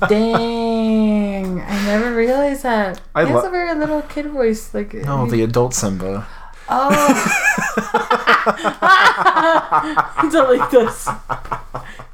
[0.09, 3.01] Dang, I never realized that.
[3.15, 4.75] I he has lo- a very little kid voice.
[4.75, 6.27] Like no, he- the adult Simba.
[6.69, 6.91] Oh.
[10.31, 11.09] Delete this.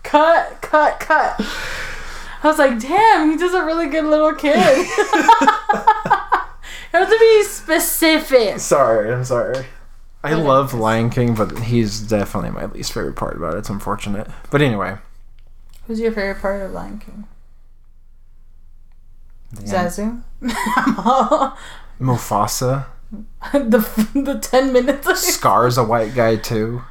[0.04, 1.34] Cut, cut, cut.
[1.40, 4.56] I was like, damn, he does a really good little kid.
[6.98, 8.59] have to be specific.
[8.61, 9.66] Sorry, I'm sorry.
[10.24, 10.74] I But love.
[10.74, 13.59] Lion King, but he's definitely my least favorite part about it.
[13.59, 14.28] It's unfortunate.
[14.50, 14.98] But anyway.
[15.87, 17.26] Who's your favorite part of Lion King?
[19.52, 20.22] the Zazu?
[22.00, 22.87] Mufasa.
[23.52, 23.78] the,
[24.14, 25.07] the 10 minutes.
[25.07, 26.83] of- Scar's a white guy too.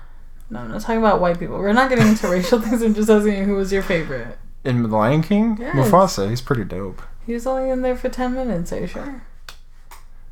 [0.50, 1.58] No, I'm not talking about white people.
[1.58, 2.82] We're not getting into racial things.
[2.82, 4.38] I'm just asking you who was your favorite.
[4.66, 5.58] In The Lion King?
[5.60, 5.74] Yes.
[5.76, 7.02] Mufasa, he's pretty dope.
[7.26, 8.72] He was only in there for 10 minutes.
[8.74, 9.24] Are you sure?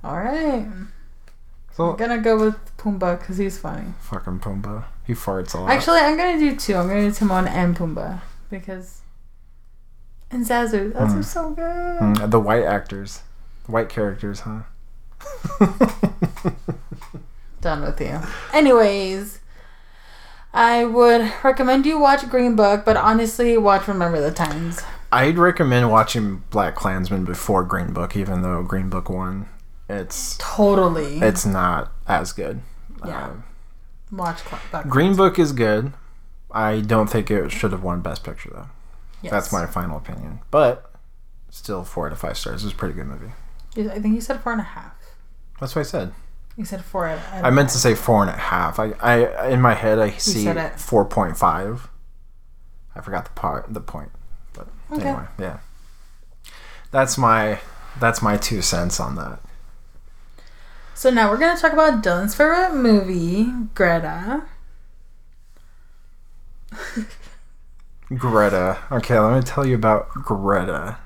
[0.03, 0.65] Alright.
[1.73, 3.93] So I'm gonna go with Pumbaa because he's funny.
[3.99, 4.85] fucking Pumbaa.
[5.05, 5.69] He farts a lot.
[5.69, 6.75] Actually, I'm gonna do two.
[6.75, 9.01] I'm gonna do Timon and Pumbaa because
[10.31, 10.91] and Zazu.
[10.91, 11.99] Zazu's are so good.
[11.99, 13.23] Mm, the white actors.
[13.67, 14.61] White characters, huh?
[17.61, 18.19] Done with you.
[18.53, 19.39] Anyways,
[20.53, 24.81] I would recommend you watch Green Book, but honestly, watch Remember the Times.
[25.11, 29.47] I'd recommend watching Black Klansman before Green Book, even though Green Book won.
[29.89, 31.19] It's Totally.
[31.19, 32.61] it's not as good.
[33.05, 33.25] Yeah.
[33.25, 33.33] Uh,
[34.11, 35.93] watch Cl- Black Green Book is good.
[36.51, 38.67] I don't think it should have won Best Picture though.
[39.21, 39.31] Yes.
[39.31, 40.39] That's my final opinion.
[40.51, 40.91] But
[41.49, 42.63] still, four out of five stars.
[42.63, 43.31] It was a pretty good movie.
[43.77, 44.93] I think you said four and a half.
[45.59, 46.13] That's what I said.
[46.55, 47.07] You said four.
[47.07, 48.79] Out out of I meant to say four and a half.
[48.79, 50.79] I, I in my head I see said it.
[50.79, 51.87] four point five.
[52.95, 54.11] I forgot the part the point,
[54.53, 55.07] but Okay.
[55.07, 55.59] anyway, yeah.
[56.91, 57.59] That's my
[57.99, 59.39] that's my two cents on that.
[60.99, 64.43] So now we're gonna talk about Dylan's favorite movie, Greta.
[68.13, 68.79] Greta.
[68.91, 70.97] Okay, let me tell you about Greta.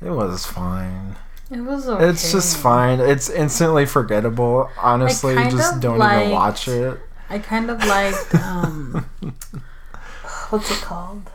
[0.00, 1.16] It was fine.
[1.50, 2.08] It was okay.
[2.08, 2.98] It's just fine.
[2.98, 4.70] It's instantly forgettable.
[4.80, 6.98] Honestly, just don't liked- even watch it.
[7.28, 9.04] I kind of liked um
[10.48, 11.30] what's it called?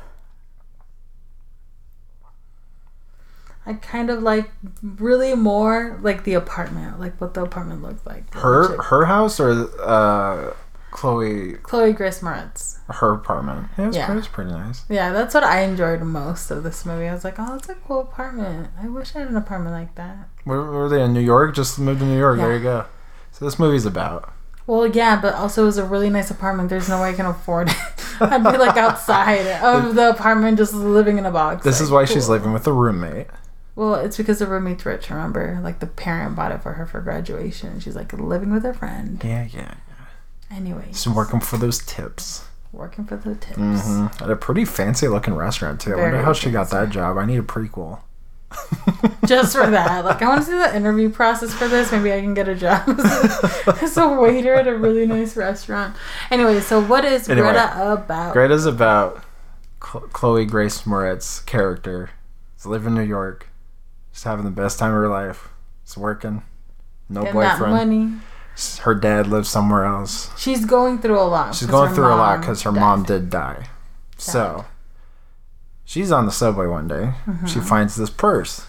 [3.65, 8.33] I kind of like really more like the apartment, like what the apartment looked like.
[8.33, 10.53] Her her house or uh
[10.91, 12.77] Chloe Chloe Grace Moretz.
[12.87, 13.69] her apartment.
[13.77, 14.05] Yeah, it was, Yeah.
[14.05, 14.85] pretty, it was pretty nice.
[14.89, 17.07] Yeah, that's what I enjoyed most of this movie.
[17.07, 18.69] I was like, oh, it's a cool apartment.
[18.81, 20.29] I wish I had an apartment like that.
[20.43, 21.55] Where were they in New York?
[21.55, 22.37] Just moved to New York.
[22.37, 22.85] There you go.
[23.31, 24.31] So this movie's about.
[24.67, 26.69] Well, yeah, but also it was a really nice apartment.
[26.69, 27.75] There's no way I can afford it.
[28.21, 31.63] I'd be like outside of the apartment, just living in a box.
[31.63, 33.27] This is Like, why she's living with a roommate.
[33.75, 35.09] Well, it's because the roommate's rich.
[35.09, 37.79] Remember, like the parent bought it for her for graduation.
[37.79, 39.21] She's like living with her friend.
[39.23, 39.75] Yeah, yeah.
[40.51, 42.45] Anyway, She's working for those tips.
[42.71, 43.57] working for the tips.
[43.57, 44.23] Mm-hmm.
[44.23, 45.93] At a pretty fancy looking restaurant too.
[45.93, 47.17] I wonder Very how she got that job.
[47.17, 48.01] I need a prequel.
[49.25, 51.91] Just for that, like I want to see the interview process for this.
[51.91, 52.87] Maybe I can get a job
[53.81, 55.95] as a waiter at a really nice restaurant.
[56.29, 58.33] Anyway, so what is Anyway, Greta about?
[58.33, 59.23] Greta's about
[59.79, 62.11] Chloe Grace Moretz's character.
[62.55, 63.47] She's living in New York.
[64.13, 65.49] She's having the best time of her life.
[65.81, 66.43] It's working.
[67.09, 67.73] No Getting that boyfriend.
[67.73, 68.13] money.
[68.81, 70.29] Her dad lives somewhere else.
[70.39, 71.55] She's going through a lot.
[71.55, 72.79] She's going through a lot because her died.
[72.79, 73.67] mom did die.
[74.17, 74.65] So
[75.83, 77.13] she's on the subway one day.
[77.25, 77.47] Mm-hmm.
[77.47, 78.67] She finds this purse.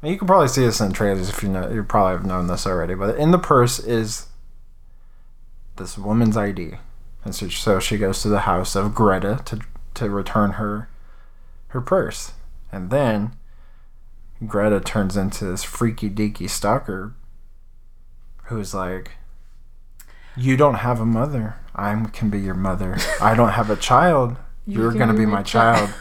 [0.00, 1.68] And you can probably see this in trailers if you know.
[1.68, 2.94] You probably have known this already.
[2.94, 4.26] But in the purse is
[5.76, 6.74] this woman's ID,
[7.24, 9.60] and so, so she goes to the house of Greta to
[9.94, 10.88] to return her
[11.68, 12.34] her purse,
[12.70, 13.32] and then
[14.46, 17.14] Greta turns into this freaky deaky stalker
[18.44, 19.12] who's like,
[20.36, 21.56] "You don't have a mother.
[21.74, 22.96] I can be your mother.
[23.20, 24.36] I don't have a child.
[24.66, 26.00] You You're can gonna be my child." child.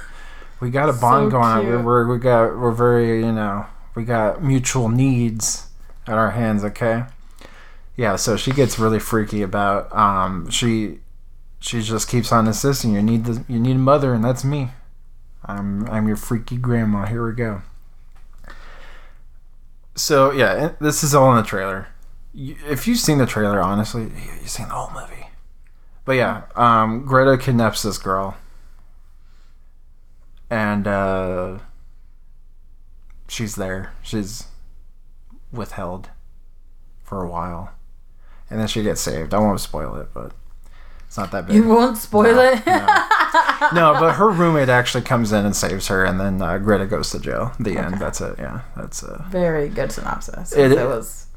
[0.61, 1.67] We got a bond So going on.
[1.67, 5.67] We're, we're we got we're very you know we got mutual needs
[6.07, 6.63] at our hands.
[6.63, 7.03] Okay.
[7.97, 10.99] Yeah, so she gets really freaky about um she
[11.59, 14.69] she just keeps on insisting you need the you need a mother and that's me.
[15.43, 17.05] I'm I'm your freaky grandma.
[17.05, 17.61] Here we go.
[19.95, 21.87] So yeah, this is all in the trailer.
[22.33, 25.27] If you've seen the trailer, honestly, you- you've seen the whole movie.
[26.05, 28.35] But yeah, um, Greta kidnaps this girl,
[30.49, 31.59] and uh,
[33.29, 33.93] she's there.
[34.01, 34.47] She's
[35.51, 36.09] withheld
[37.03, 37.71] for a while,
[38.49, 39.33] and then she gets saved.
[39.33, 40.33] I won't spoil it, but
[41.13, 41.55] it's not that big.
[41.57, 42.65] You won't spoil No, it.
[42.65, 43.69] no.
[43.71, 47.11] no, but her roommate actually comes in and saves her, and then uh, Greta goes
[47.11, 47.51] to jail.
[47.59, 47.99] The end.
[47.99, 48.39] That's it.
[48.39, 50.53] Yeah, that's uh, Very good synopsis.
[50.53, 51.27] It- It, was.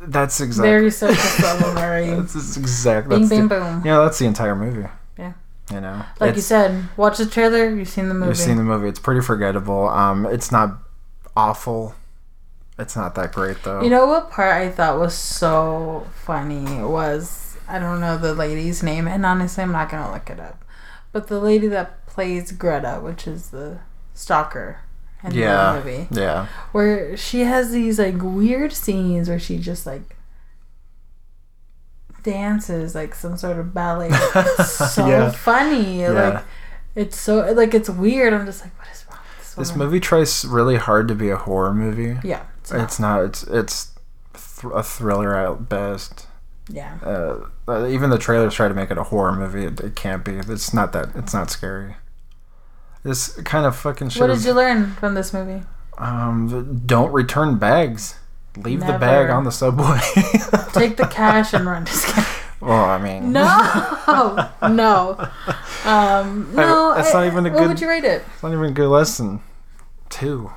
[0.00, 0.70] That's exactly.
[0.70, 3.16] Very surface level, very That's exactly.
[3.18, 3.82] bing, That's bing, boom.
[3.84, 4.88] yeah, that's the entire movie.
[5.18, 5.32] Yeah.
[5.72, 7.68] You know, Like you said, watch the trailer.
[7.74, 8.28] You've seen the movie.
[8.28, 8.86] You've seen the movie.
[8.86, 9.88] It's pretty forgettable.
[9.88, 10.78] Um, it's not
[11.36, 11.96] awful.
[12.78, 13.82] It's not that great though.
[13.82, 18.82] You know what part I thought was so funny was I don't know the lady's
[18.82, 20.64] name, and honestly, I'm not gonna look it up.
[21.12, 23.78] But the lady that plays Greta, which is the
[24.14, 24.80] stalker
[25.22, 29.86] in yeah, the movie, yeah, where she has these like weird scenes where she just
[29.86, 30.16] like
[32.22, 34.08] dances like some sort of ballet.
[34.34, 35.30] It's so Yeah.
[35.30, 36.00] funny.
[36.02, 36.10] Yeah.
[36.10, 36.44] Like
[36.94, 38.32] it's so like it's weird.
[38.32, 41.30] I'm just like, what is wrong with this This movie tries really hard to be
[41.30, 42.18] a horror movie.
[42.26, 42.44] Yeah.
[42.60, 43.22] It's not- It's not.
[43.24, 43.90] It's it's
[44.60, 46.26] th- a thriller at best.
[46.68, 46.98] Yeah.
[47.68, 49.64] Uh, even the trailers try to make it a horror movie.
[49.64, 50.32] It, it can't be.
[50.36, 51.10] It's not that.
[51.14, 51.96] It's not scary.
[53.02, 54.20] This kind of fucking shit.
[54.20, 55.62] What did you learn from this movie?
[55.98, 58.16] Um, don't return bags.
[58.56, 59.98] Leave the bag on the subway.
[60.72, 61.86] Take the cash and run.
[62.60, 63.44] Well, I mean, No,
[64.62, 65.28] no,
[65.84, 66.94] um, no.
[66.94, 67.60] that's not even a good.
[67.60, 68.22] What would you rate it?
[68.32, 69.40] it's not even a good lesson.
[70.08, 70.50] Two.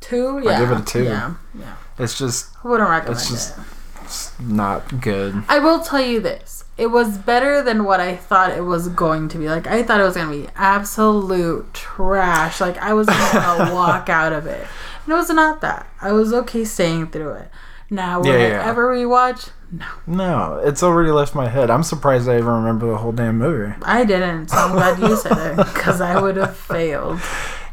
[0.00, 0.40] Two.
[0.44, 0.50] Yeah.
[0.50, 1.04] I give it a two.
[1.04, 1.34] Yeah.
[1.58, 1.74] Yeah.
[1.98, 3.64] It's just I wouldn't recommend It's just- it.
[4.12, 5.42] It's not good.
[5.48, 6.64] I will tell you this.
[6.78, 9.48] It was better than what I thought it was going to be.
[9.48, 12.60] Like I thought it was gonna be absolute trash.
[12.60, 14.66] Like I was gonna walk out of it.
[15.04, 15.86] And it was not that.
[16.00, 17.50] I was okay staying through it.
[17.90, 18.66] Now will Yeah, yeah, yeah.
[18.68, 19.50] ever rewatch?
[19.70, 19.86] No.
[20.06, 21.70] No, it's already left my head.
[21.70, 23.74] I'm surprised I even remember the whole damn movie.
[23.82, 27.20] I didn't, so I'm glad you said it because I would have failed.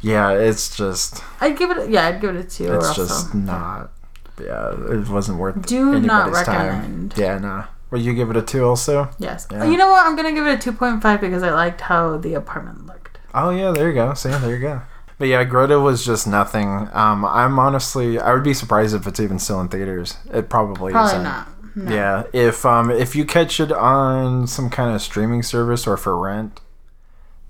[0.02, 2.74] Yeah, it's just, I'd give it, yeah, I'd give it a two.
[2.74, 3.92] it's just not.
[4.40, 5.66] Yeah, it wasn't worth.
[5.66, 6.68] Do not anybody's time.
[6.68, 7.14] recommend.
[7.18, 7.66] Yeah, nah.
[7.92, 9.10] Will you give it a two also?
[9.18, 9.48] Yes.
[9.52, 9.66] Yeah.
[9.66, 10.06] You know what?
[10.06, 13.18] I'm gonna give it a two point five because I liked how the apartment looked.
[13.34, 14.14] Oh yeah, there you go.
[14.14, 14.82] See, there you go.
[15.18, 16.88] But yeah, Greta was just nothing.
[16.94, 20.16] Um, I'm honestly, I would be surprised if it's even still in theaters.
[20.32, 21.24] It probably, Probably isn't.
[21.24, 21.48] not.
[21.76, 21.92] No.
[21.94, 26.18] Yeah, if um if you catch it on some kind of streaming service or for
[26.18, 26.62] rent,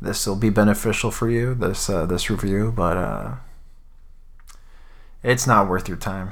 [0.02, 1.54] this will be beneficial for you.
[1.54, 3.32] This uh, this review, but uh,
[5.24, 6.32] it's not worth your time.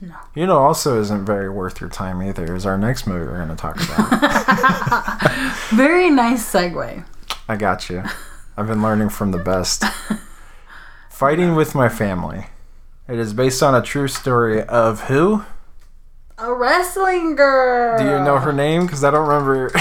[0.00, 0.14] No.
[0.34, 2.54] You know, also isn't very worth your time either.
[2.54, 5.30] Is our next movie we're going to talk about?
[5.70, 7.04] Very nice segue.
[7.48, 8.02] I got you.
[8.56, 9.84] I've been learning from the best.
[11.10, 12.46] Fighting with my family.
[13.08, 15.44] It is based on a true story of who?
[16.38, 17.98] A wrestling girl.
[17.98, 18.82] Do you know her name?
[18.86, 19.70] Because I don't remember.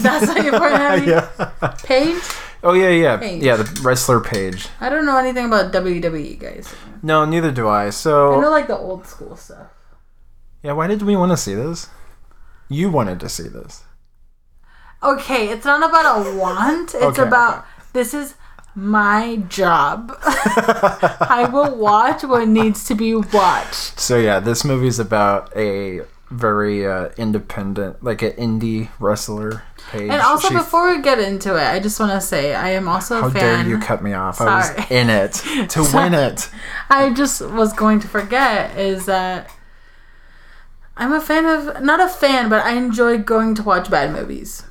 [0.00, 1.08] That's how you pronounce it?
[1.08, 1.74] yeah.
[1.84, 2.22] Paige?
[2.62, 3.42] Oh yeah, yeah, Paige.
[3.42, 3.56] yeah.
[3.56, 4.68] The wrestler Paige.
[4.80, 6.72] I don't know anything about WWE, guys.
[7.02, 7.90] No, neither do I.
[7.90, 9.68] So I know like the old school stuff.
[10.62, 11.88] yeah, why did we want to see this?
[12.68, 13.82] You wanted to see this.
[15.02, 16.94] Okay, it's not about a want.
[16.94, 18.34] It's Okay, about this is
[18.74, 20.16] my job.
[20.24, 23.98] I will watch what needs to be watched.
[24.00, 29.62] So yeah, this movie is about a very uh, independent, like an indie wrestler.
[29.90, 30.10] Paige.
[30.10, 32.88] And also, She- before we get into it, I just want to say I am
[32.88, 33.64] also a how fan.
[33.64, 34.40] dare you cut me off?
[34.40, 35.32] I was in it
[35.70, 36.48] to win it.
[36.88, 39.50] I just was going to forget is that
[40.96, 44.62] I'm a fan of not a fan, but I enjoy going to watch bad movies.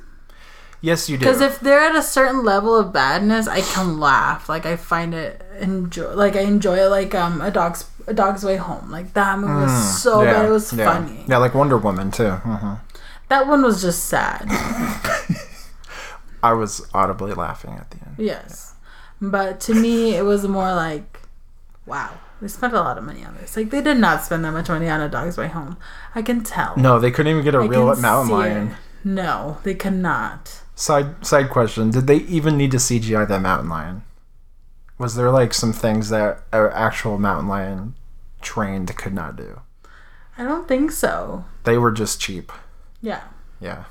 [0.82, 1.24] Yes, you do.
[1.24, 4.48] Because if they're at a certain level of badness, I can laugh.
[4.48, 6.12] Like I find it enjoy.
[6.14, 6.88] Like I enjoy it.
[6.88, 8.90] Like um, a dog's a dog's way home.
[8.90, 10.46] Like that movie was so Mm, yeah, bad.
[10.46, 10.84] It was yeah.
[10.92, 11.24] funny.
[11.28, 12.30] Yeah, like Wonder Woman too.
[12.32, 12.74] hmm
[13.28, 14.46] That one was just sad.
[16.42, 18.16] I was audibly laughing at the end.
[18.18, 18.74] yes,
[19.20, 21.20] but to me, it was more like,
[21.86, 23.56] wow, they spent a lot of money on this.
[23.56, 25.76] Like they did not spend that much money on a dog's way home.
[26.16, 26.76] I can tell.
[26.76, 28.68] No, they couldn't even get a I real mountain lion.
[28.68, 28.76] it.
[29.04, 30.61] No, they cannot.
[30.74, 34.02] Side side question: Did they even need to CGI that mountain lion?
[34.98, 37.94] Was there like some things that an actual mountain lion
[38.40, 39.60] trained could not do?
[40.38, 41.44] I don't think so.
[41.64, 42.52] They were just cheap.
[43.00, 43.22] Yeah.
[43.60, 43.84] Yeah.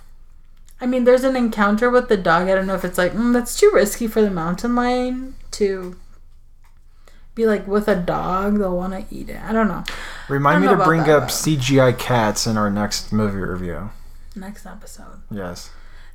[0.80, 2.48] I mean, there's an encounter with the dog.
[2.48, 5.96] I don't know if it's like, mm, that's too risky for the mountain lion to
[7.36, 8.58] be like with a dog.
[8.58, 9.40] They'll want to eat it.
[9.42, 9.84] I don't know.
[10.28, 13.92] Remind me don't to know bring about up CGI cats in our next movie review.
[14.36, 15.22] Next episode.
[15.30, 15.70] Yes.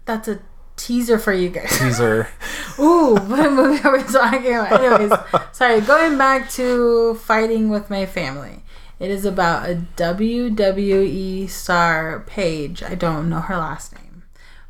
[0.05, 0.41] That's a
[0.87, 1.77] teaser for you guys.
[1.79, 2.29] Teaser.
[2.79, 4.81] Ooh, what movie are we talking about?
[4.81, 5.19] Anyways,
[5.53, 8.63] sorry, going back to fighting with my family.
[9.01, 12.83] It is about a WWE star, Paige.
[12.83, 14.23] I don't know her last name,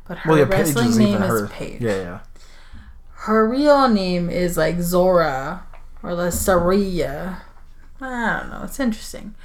[0.07, 1.49] but her well, yeah, wrestling is name is.
[1.49, 1.81] Paige.
[1.81, 2.19] Yeah, yeah.
[3.11, 5.65] Her real name is like Zora
[6.03, 7.43] or La Saria.
[8.01, 8.63] I don't know.
[8.63, 9.35] It's interesting.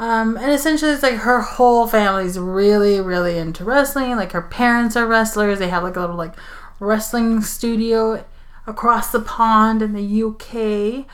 [0.00, 4.16] Um, and essentially, it's like her whole family's really, really into wrestling.
[4.16, 5.58] Like her parents are wrestlers.
[5.58, 6.34] They have like a little like
[6.80, 8.24] wrestling studio
[8.66, 11.06] across the pond in the UK.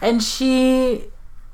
[0.00, 1.04] And she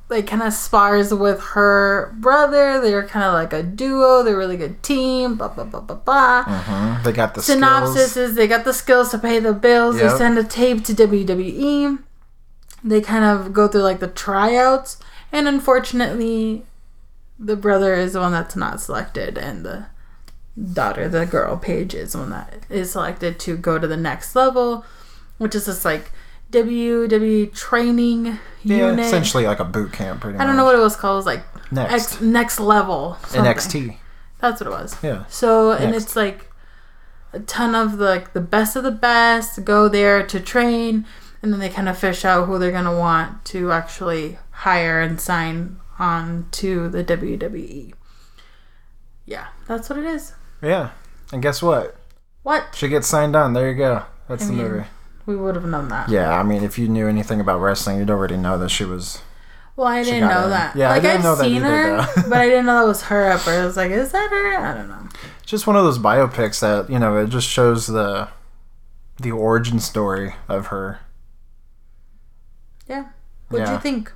[0.09, 2.80] like kind of spars with her brother.
[2.80, 4.22] They're kind of like a duo.
[4.22, 5.34] They're a really good team.
[5.34, 6.45] Blah blah blah blah blah.
[6.45, 8.30] hmm They got the Synopsis skills.
[8.30, 9.99] is they got the skills to pay the bills.
[9.99, 11.99] They send a tape to WWE.
[12.82, 14.97] They kind of go through like the tryouts,
[15.30, 16.64] and unfortunately,
[17.39, 19.86] the brother is the one that's not selected, and the
[20.72, 24.34] daughter, the girl Paige, is the one that is selected to go to the next
[24.34, 24.84] level,
[25.39, 26.11] which is this like
[26.51, 29.07] WWE training Yeah, unit.
[29.07, 30.22] essentially like a boot camp.
[30.22, 31.14] Pretty I don't know what it was called.
[31.14, 31.93] It was like Next.
[32.14, 33.18] X, next level.
[33.26, 33.45] something.
[33.45, 33.97] NXT.
[34.41, 34.97] That's what it was.
[35.03, 35.24] Yeah.
[35.28, 36.51] So and it's like
[37.32, 41.05] a ton of the, like the best of the best go there to train,
[41.43, 45.20] and then they kind of fish out who they're gonna want to actually hire and
[45.20, 47.92] sign on to the WWE.
[49.26, 50.32] Yeah, that's what it is.
[50.62, 50.90] Yeah.
[51.32, 51.96] And guess what?
[52.42, 53.53] What She gets signed on.
[53.53, 54.05] There you go.
[54.28, 54.84] That's I the mean, movie.
[55.26, 56.09] we would have known that.
[56.09, 59.20] Yeah, I mean, if you knew anything about wrestling, you'd already know that she was.
[59.76, 60.51] Well, I didn't know it.
[60.51, 60.74] that.
[60.76, 62.86] Yeah, like, I didn't have know that seen either, her, but I didn't know that
[62.88, 63.49] was her at first.
[63.49, 64.57] I was like, is that her?
[64.59, 65.09] I don't know.
[65.46, 68.28] Just one of those biopics that you know it just shows the
[69.20, 71.01] the origin story of her.
[72.88, 73.07] Yeah.
[73.49, 73.74] What'd Yeah.
[73.74, 74.12] you think?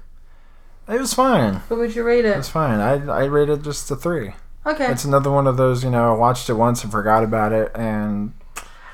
[0.92, 1.54] It was fine.
[1.68, 2.80] What would you rate It It's fine.
[2.80, 4.34] I I rated just a three.
[4.66, 4.86] Okay.
[4.92, 7.72] It's another one of those you know I watched it once and forgot about it,
[7.74, 8.34] and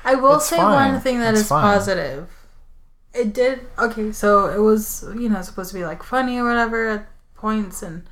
[0.05, 0.93] I will say fine.
[0.93, 1.61] one thing that is It's fine.
[1.63, 2.29] positive.
[3.13, 6.87] It did okay, so it was you know supposed to be like funny or whatever
[6.89, 8.03] at points, and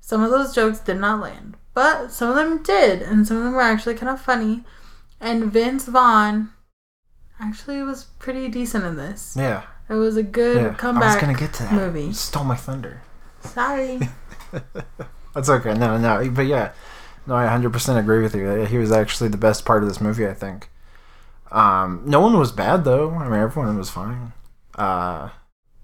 [0.00, 3.44] some of those jokes did not land, but some of them did, and some of
[3.44, 4.64] them were actually kind of funny.
[5.20, 6.50] And Vince Vaughn
[7.40, 9.34] actually was pretty decent in this.
[9.38, 10.62] yeah, It was a good yeah.
[10.64, 11.20] I was comeback.
[11.20, 11.72] gonna get to that.
[11.72, 12.06] movie.
[12.06, 13.00] You stole my thunder.
[13.44, 14.00] Sorry.
[15.34, 15.74] That's okay.
[15.74, 16.72] No, no, but yeah,
[17.26, 18.64] no, I 100% agree with you.
[18.66, 20.68] He was actually the best part of this movie, I think.
[21.50, 23.10] Um, no one was bad though.
[23.12, 24.32] I mean, everyone was fine.
[24.74, 25.30] Uh,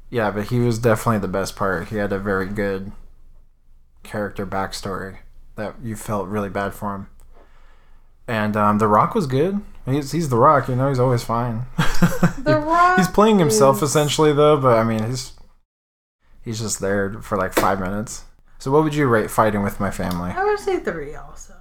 [0.09, 1.89] yeah, but he was definitely the best part.
[1.89, 2.91] He had a very good
[4.03, 5.19] character backstory
[5.57, 7.07] that you felt really bad for him.
[8.27, 9.61] And um, The Rock was good.
[9.87, 10.89] He's he's The Rock, you know.
[10.89, 11.67] He's always fine.
[12.39, 12.97] The Rock.
[12.99, 15.33] he's playing himself is- essentially though, but I mean, he's
[16.51, 18.25] he's just there for like five minutes.
[18.59, 20.33] So, what would you rate Fighting with My Family?
[20.33, 21.55] I would say three also.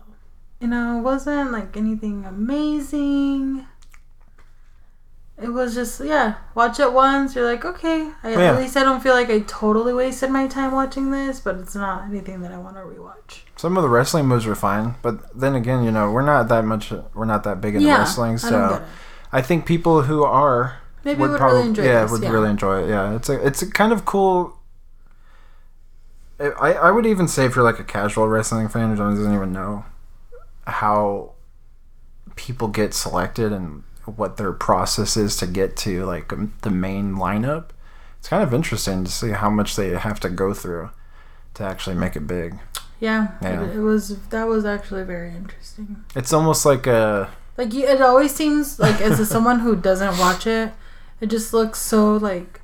[0.60, 3.66] You know, it wasn't like anything amazing.
[5.42, 8.12] It was just yeah, watch it once, you're like, okay.
[8.24, 8.54] I, Yeah.
[8.54, 11.76] At least I don't feel like I totally wasted my time watching this, but it's
[11.76, 13.44] not anything that I want to rewatch.
[13.56, 16.66] Some of the wrestling moves were fine, but then again, you know, we're not that
[16.66, 18.88] much, we're not that big into yeah, wrestling, I don't so get it.
[19.32, 22.12] I think people who are Maybe would would probably, really enjoy yeah, this.
[22.12, 22.32] would yeah.
[22.32, 22.90] really enjoy it.
[22.90, 24.59] Yeah, it's a, it's a kind of cool.
[26.40, 29.52] I, I would even say if you're like a casual wrestling fan who doesn't even
[29.52, 29.86] know
[30.66, 31.34] how
[32.36, 37.16] people get selected and what their process is to get to like um, the main
[37.16, 37.70] lineup,
[38.18, 40.90] it's kind of interesting to see how much they have to go through
[41.56, 42.58] to actually make it big.
[43.00, 43.64] Yeah, Yeah.
[43.64, 46.04] It, it was that was actually very interesting.
[46.16, 50.18] It's almost like a Like you, it always seems like as a, someone who doesn't
[50.18, 50.72] watch it,
[51.20, 52.59] it just looks so like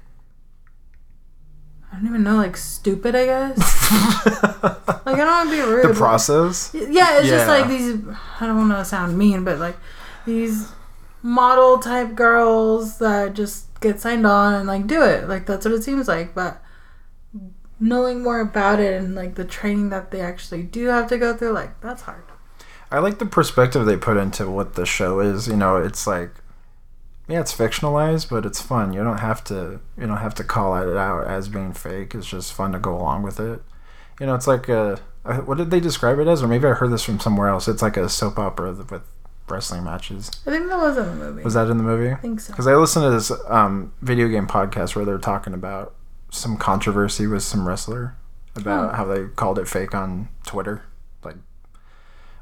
[1.96, 3.16] I don't even know, like stupid.
[3.16, 4.72] I guess.
[5.06, 5.88] Like I don't want to be rude.
[5.88, 6.72] the process.
[6.74, 8.00] Yeah, it's just like these.
[8.40, 9.78] I don't want to sound mean, but like
[10.26, 10.72] these
[11.22, 15.30] model type girls that just get signed on and like do it.
[15.30, 16.34] Like that's what it seems like.
[16.34, 16.60] But
[17.80, 21.36] knowing more about it and like the training that they actually do have to go
[21.36, 22.24] through, like that's hard.
[22.90, 25.48] I like the perspective they put into what the show is.
[25.48, 26.32] You know, it's like,
[27.28, 28.94] yeah, it's fictionalized, but it's fun.
[28.94, 32.14] You don't have to, you don't have to call it out as being fake.
[32.16, 33.62] It's just fun to go along with it.
[34.20, 36.44] You know, it's like a, uh, what did they describe it as?
[36.44, 37.68] Or maybe I heard this from somewhere else.
[37.68, 39.02] It's like a soap opera with
[39.50, 40.32] wrestling matches.
[40.46, 41.44] I think that was in the movie.
[41.44, 42.12] Was that in the movie?
[42.12, 42.54] I think so.
[42.54, 45.94] Because I listened to this um, video game podcast where they're talking about
[46.32, 48.16] some controversy with some wrestler
[48.56, 48.96] about Oh.
[48.98, 50.84] how they called it fake on Twitter,
[51.24, 51.36] like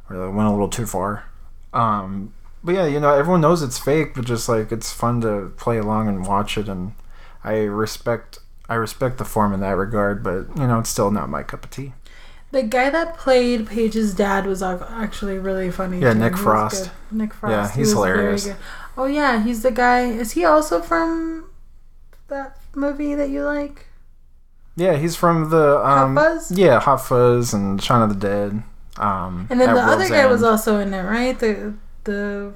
[0.08, 1.24] where they went a little too far.
[1.74, 2.34] Um,
[2.64, 5.78] but yeah, you know, everyone knows it's fake, but just like it's fun to play
[5.78, 6.94] along and watch it, and
[7.44, 8.40] I respect
[8.70, 11.66] I respect the form in that regard, but you know, it's still not my cup
[11.66, 11.94] of tea.
[12.52, 16.00] The guy that played Paige's dad was actually really funny.
[16.00, 16.20] Yeah, too.
[16.20, 16.92] Nick He Frost.
[17.12, 17.52] Nick Frost.
[17.52, 18.50] Yeah, he's very hilarious.
[18.96, 20.06] Oh yeah, he's the guy.
[20.06, 21.50] Is he also from
[22.28, 23.88] that movie that you like?
[24.76, 26.52] Yeah, he's from the um, Hot Fuzz?
[26.52, 28.64] Yeah, Hot Fuzz and Shaun of the Dead.
[28.98, 31.38] Um, And then the other World's guy was also in it, right?
[31.38, 31.74] The
[32.06, 32.54] the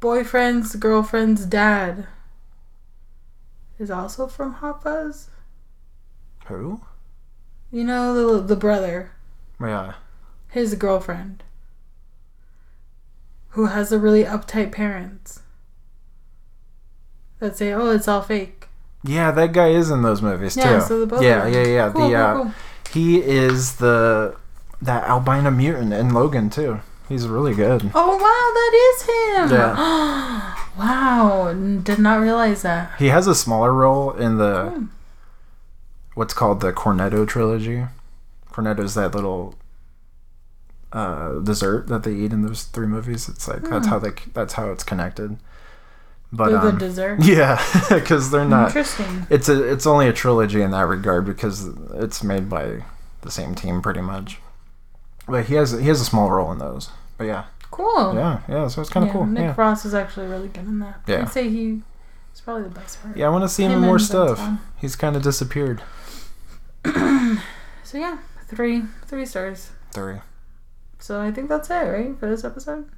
[0.00, 2.06] boyfriend's girlfriend's dad
[3.78, 5.30] is also from Hot Fuzz.
[6.46, 6.80] who?
[7.70, 9.10] You know the the brother,
[9.60, 9.94] Yeah.
[10.48, 11.42] his girlfriend,
[13.50, 15.40] who has the really uptight parents
[17.40, 18.68] that say, "Oh, it's all fake."
[19.04, 20.60] Yeah, that guy is in those movies too.
[20.60, 21.92] Yeah, so the both yeah, yeah, yeah.
[21.92, 22.52] Cool, the uh, cool, cool.
[22.92, 24.36] he is the
[24.82, 26.80] that albino mutant in Logan too.
[27.08, 27.90] He's really good.
[27.94, 29.58] Oh wow, that is him.
[29.58, 30.54] Yeah.
[30.78, 31.52] wow,
[31.82, 32.92] did not realize that.
[32.98, 34.84] He has a smaller role in the Hmm.
[36.14, 37.86] what's called the Cornetto trilogy.
[38.52, 39.54] Cornetto's that little
[40.92, 43.28] uh, dessert that they eat in those three movies.
[43.28, 43.92] It's like that's Hmm.
[43.92, 45.36] how they that's how it's connected.
[46.30, 47.20] But They're the um, dessert.
[47.24, 48.68] yeah, because they're not.
[48.68, 49.26] Interesting.
[49.30, 52.84] It's a it's only a trilogy in that regard because it's made by
[53.22, 54.38] the same team pretty much.
[55.26, 56.90] But he has he has a small role in those.
[57.18, 58.14] But yeah, Cool.
[58.14, 58.68] yeah, yeah.
[58.68, 59.26] So it's kind of Yeah, cool.
[59.26, 61.00] Nick Yeah, Frost is actually really good in that.
[61.06, 61.22] Yeah.
[61.22, 61.82] I'd say he
[62.34, 63.16] is probably the best part.
[63.16, 63.26] yeah.
[63.26, 64.40] I want to see him in more stuff.
[64.78, 65.82] He's kind of disappeared.
[66.84, 69.70] So yeah, three three stars.
[69.92, 70.16] Three.
[70.98, 72.88] So I think that's it, right, for this episode.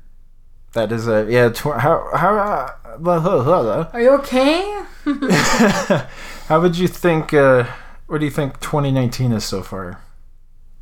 [0.73, 1.49] That is a yeah.
[1.51, 4.83] Tw- how how uh, blah, blah, blah, Are you okay?
[6.49, 7.33] how would you think?
[7.35, 7.65] Uh,
[8.07, 10.01] what do you think 2019 is so far?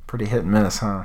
[0.07, 1.05] Pretty hit and miss, huh?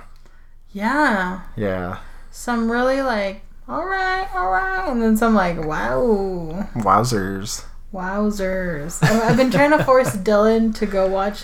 [0.72, 1.42] yeah.
[1.58, 1.98] Yeah.
[2.36, 7.64] Some really like, all right, all right, and then some like, wow, Wowzers.
[7.94, 9.04] wowzers.
[9.04, 11.44] I've, been trying to force Dylan to go watch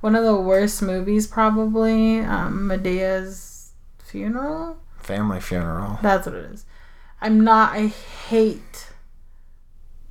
[0.00, 4.78] one of the worst movies, probably, um, Madea's funeral.
[5.00, 5.98] Family funeral.
[6.02, 6.64] That's what it is.
[7.20, 7.72] I'm not.
[7.72, 8.86] I hate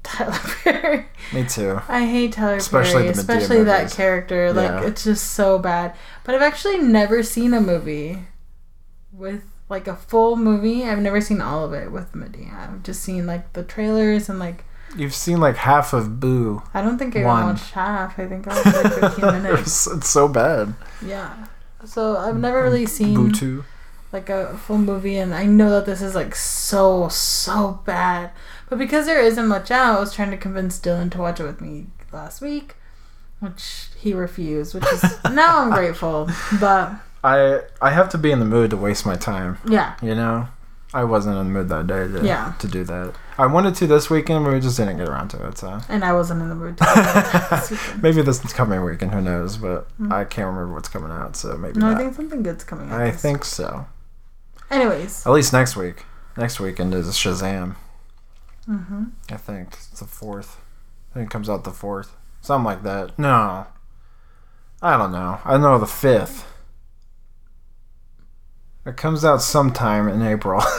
[0.04, 1.06] Tyler Perry.
[1.34, 1.80] Me too.
[1.88, 4.52] I hate Tyler Especially Perry, especially that character.
[4.52, 4.88] Like Yeah.
[4.88, 5.96] it's just so bad.
[6.26, 8.24] But I've actually never seen a movie
[9.14, 10.84] with like a full movie.
[10.86, 12.54] I've never seen all of it with Madea.
[12.54, 14.64] I've just seen like the trailers and like
[14.96, 16.64] You've seen like half of Boo.
[16.74, 18.18] I don't think I even watched half.
[18.18, 19.86] I think I watched like 15 minutes.
[19.88, 20.74] it's, so bad.
[21.06, 21.48] Yeah.
[21.86, 23.66] So I've never really seen Boo two.
[24.14, 28.32] like a full movie and I know that this is like so so bad.
[28.70, 31.44] But because there isn't much out, I was trying to convince Dylan to watch it
[31.46, 32.76] with me last week,
[33.42, 36.30] which he refused, which is now I'm grateful.
[36.62, 36.94] But
[37.36, 39.58] I I have to be in the mood to waste my time.
[39.68, 39.96] yeah.
[40.02, 40.48] You know,
[40.94, 42.54] I wasn't in the mood that day to Yeah.
[42.60, 43.14] to do that.
[43.38, 45.58] I wanted to this weekend, but we just didn't get around to it.
[45.58, 46.84] So And I wasn't in the mood to
[47.70, 49.58] this maybe this coming weekend, who knows?
[49.58, 51.80] But I can't remember what's coming out, so maybe.
[51.80, 53.02] No, I think something good's coming out.
[53.02, 53.86] I think so.
[54.72, 55.26] Anyways.
[55.28, 56.06] At least next week.
[56.38, 57.76] Next weekend is Shazam.
[58.66, 60.58] hmm I think it's the fourth.
[61.12, 63.18] I think it comes out the fourth, something like that.
[63.18, 63.66] No,
[64.82, 65.40] I don't know.
[65.46, 66.46] I know the fifth.
[68.88, 70.62] It comes out sometime in April.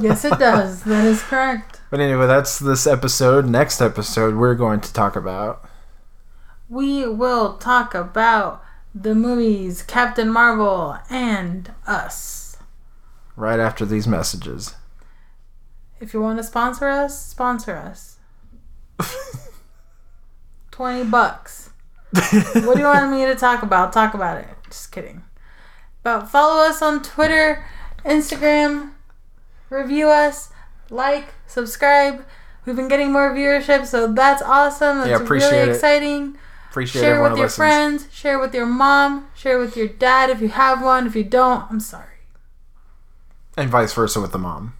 [0.00, 0.84] Yes, it does.
[0.84, 1.80] That is correct.
[1.90, 3.46] But anyway, that's this episode.
[3.48, 5.68] Next episode, we're going to talk about.
[6.68, 8.62] We will talk about
[8.94, 12.56] the movies Captain Marvel and Us.
[13.34, 14.76] right after these messages.
[16.00, 18.18] If you want to sponsor us, sponsor us.
[20.70, 21.70] 20 bucks.
[22.12, 23.92] What do you want me to talk about?
[23.92, 24.48] Talk about it.
[24.68, 25.24] Just kidding.
[26.02, 27.64] But follow us on Twitter,
[28.04, 28.92] Instagram,
[29.70, 30.50] review us,
[30.90, 32.24] like, subscribe.
[32.66, 34.98] We've been getting more viewership, so that's awesome.
[34.98, 35.74] That's Yeah, appreciate really it.
[35.74, 36.38] exciting.
[36.70, 37.04] Appreciate it.
[37.04, 37.56] share with your listens.
[37.56, 41.06] friends, share with your mom, share with your dad if you have one.
[41.06, 42.06] If you don't, I'm sorry.
[43.56, 44.74] and vice versa with the mom.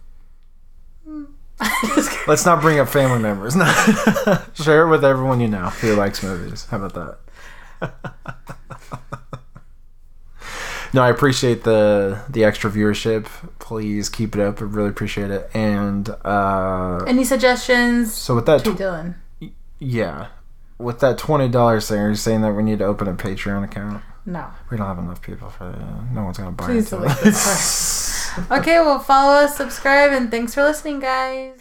[1.05, 1.25] Hmm.
[2.27, 3.53] Let's not bring up family members.
[4.55, 6.65] Share it with everyone you know who likes movies.
[6.71, 7.17] How about
[7.81, 8.47] that?
[10.93, 13.25] no, I appreciate the the extra viewership.
[13.59, 14.61] Please keep it up.
[14.61, 15.49] I really appreciate it.
[15.53, 18.13] And uh, Any suggestions?
[18.13, 19.15] so with that, To tw- Dylan.
[19.79, 20.27] yeah,
[20.77, 23.63] with that twenty dollars thing, are you saying that we need to open a Patreon
[23.63, 24.03] account?
[24.25, 24.45] No.
[24.71, 26.11] We don't have enough people for that.
[26.13, 30.63] No one's gonna buy Please delete this Okay, well, follow us, subscribe, and thanks for
[30.63, 31.59] listening, guys.